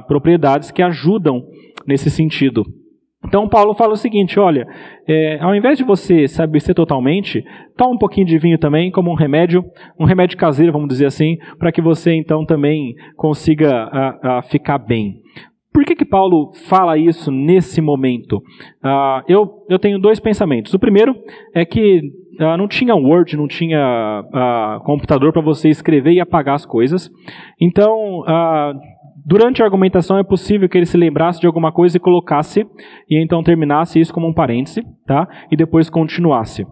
[0.06, 1.44] propriedades que ajudam
[1.86, 2.62] nesse sentido.
[3.26, 4.66] Então Paulo fala o seguinte: olha,
[5.06, 7.44] é, ao invés de você se abster totalmente,
[7.76, 9.64] toma um pouquinho de vinho também como um remédio,
[9.98, 14.78] um remédio caseiro, vamos dizer assim, para que você então também consiga a, a ficar
[14.78, 15.20] bem.
[15.76, 18.38] Por que, que Paulo fala isso nesse momento?
[18.82, 20.72] Uh, eu, eu tenho dois pensamentos.
[20.72, 21.14] O primeiro
[21.54, 22.00] é que
[22.40, 27.10] uh, não tinha Word, não tinha uh, computador para você escrever e apagar as coisas.
[27.60, 28.22] Então,
[29.28, 32.64] Durante a argumentação é possível que ele se lembrasse de alguma coisa e colocasse,
[33.10, 35.28] e então terminasse isso como um parêntese, tá?
[35.50, 36.64] E depois continuasse.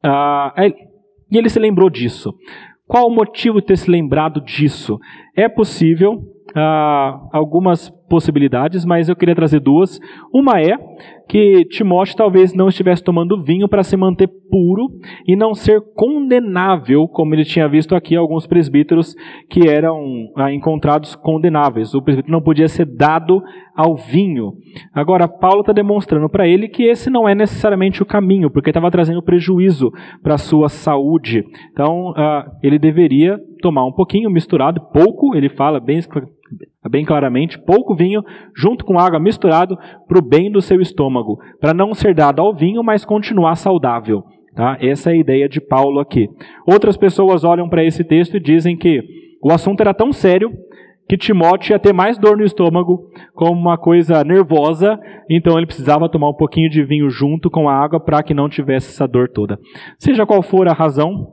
[0.00, 0.54] Ah,
[1.28, 2.32] e ele se lembrou disso.
[2.86, 4.96] Qual o motivo de ter se lembrado disso?
[5.36, 6.22] É possível
[6.54, 9.98] ah, algumas possibilidades, mas eu queria trazer duas.
[10.30, 10.76] Uma é
[11.26, 14.88] que Timóteo talvez não estivesse tomando vinho para se manter puro
[15.26, 19.14] e não ser condenável, como ele tinha visto aqui alguns presbíteros
[19.48, 21.94] que eram ah, encontrados condenáveis.
[21.94, 23.42] O presbítero não podia ser dado
[23.74, 24.52] ao vinho.
[24.92, 28.90] Agora, Paulo está demonstrando para ele que esse não é necessariamente o caminho, porque estava
[28.90, 29.90] trazendo prejuízo
[30.22, 31.46] para a sua saúde.
[31.72, 35.96] Então, ah, ele deveria tomar um pouquinho misturado, pouco, ele fala bem
[36.90, 38.22] bem claramente, pouco vinho
[38.54, 42.54] junto com água misturado para o bem do seu estômago, para não ser dado ao
[42.54, 44.24] vinho, mas continuar saudável.
[44.54, 44.76] Tá?
[44.80, 46.28] Essa é a ideia de Paulo aqui.
[46.66, 49.02] Outras pessoas olham para esse texto e dizem que
[49.42, 50.50] o assunto era tão sério
[51.08, 54.98] que Timóteo ia ter mais dor no estômago, como uma coisa nervosa,
[55.28, 58.48] então ele precisava tomar um pouquinho de vinho junto com a água para que não
[58.48, 59.58] tivesse essa dor toda.
[59.98, 61.32] Seja qual for a razão,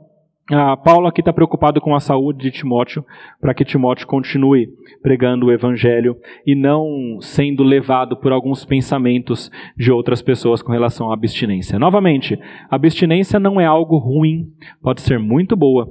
[0.50, 3.04] ah, Paulo aqui está preocupado com a saúde de Timóteo,
[3.40, 4.68] para que Timóteo continue
[5.02, 11.10] pregando o evangelho e não sendo levado por alguns pensamentos de outras pessoas com relação
[11.10, 11.78] à abstinência.
[11.78, 12.38] Novamente,
[12.70, 14.46] abstinência não é algo ruim,
[14.82, 15.88] pode ser muito boa,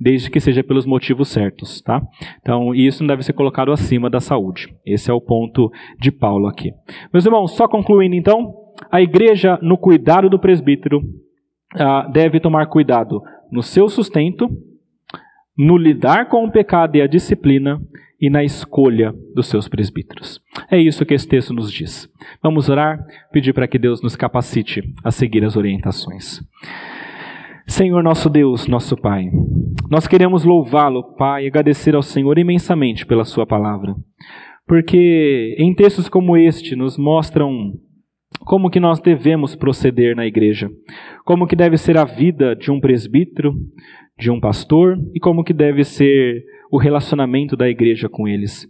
[0.00, 2.00] desde que seja pelos motivos certos, tá?
[2.40, 4.74] Então, isso não deve ser colocado acima da saúde.
[4.86, 6.72] Esse é o ponto de Paulo aqui.
[7.12, 8.54] Meus irmãos, só concluindo então,
[8.90, 11.02] a igreja no cuidado do presbítero
[11.74, 14.48] ah, deve tomar cuidado no seu sustento,
[15.56, 17.80] no lidar com o pecado e a disciplina
[18.20, 20.40] e na escolha dos seus presbíteros.
[20.70, 22.08] É isso que esse texto nos diz.
[22.42, 26.40] Vamos orar, pedir para que Deus nos capacite a seguir as orientações.
[27.66, 29.30] Senhor nosso Deus, nosso Pai,
[29.90, 33.94] nós queremos louvá-lo, Pai, e agradecer ao Senhor imensamente pela Sua palavra.
[34.66, 37.74] Porque em textos como este nos mostram
[38.40, 40.70] como que nós devemos proceder na igreja,
[41.24, 43.54] como que deve ser a vida de um presbítero,
[44.18, 48.66] de um pastor e como que deve ser o relacionamento da igreja com eles.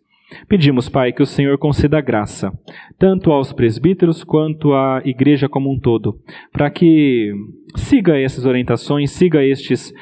[0.46, 2.52] Pedimos, Pai, que o Senhor conceda graça,
[2.98, 6.20] tanto aos presbíteros quanto à igreja como um todo,
[6.52, 7.32] para que
[7.76, 9.92] siga essas orientações, siga estes,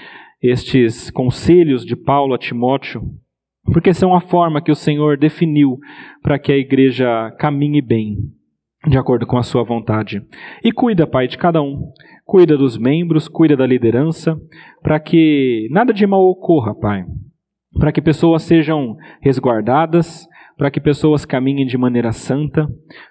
[0.42, 3.02] estes conselhos de Paulo a Timóteo,
[3.72, 5.78] porque são a forma que o Senhor definiu
[6.22, 8.16] para que a igreja caminhe bem,
[8.86, 10.22] de acordo com a sua vontade.
[10.62, 11.90] E cuida, Pai, de cada um.
[12.24, 14.36] Cuida dos membros, cuida da liderança,
[14.82, 17.04] para que nada de mal ocorra, Pai
[17.78, 20.26] para que pessoas sejam resguardadas,
[20.56, 22.66] para que pessoas caminhem de maneira santa.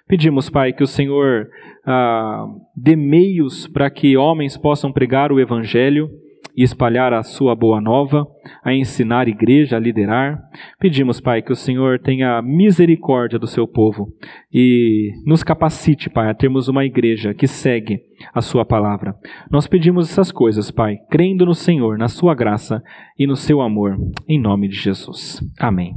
[0.06, 1.48] Pedimos, Pai, que o Senhor
[1.86, 2.46] ah,
[2.76, 6.10] dê meios para que homens possam pregar o Evangelho
[6.56, 8.26] e espalhar a sua boa nova,
[8.64, 10.42] a ensinar a igreja, a liderar.
[10.80, 14.08] Pedimos, Pai, que o Senhor tenha misericórdia do seu povo
[14.50, 18.00] e nos capacite, Pai, a termos uma igreja que segue
[18.34, 19.14] a sua palavra.
[19.50, 22.82] Nós pedimos essas coisas, Pai, crendo no Senhor, na sua graça
[23.18, 25.40] e no seu amor, em nome de Jesus.
[25.60, 25.94] Amém.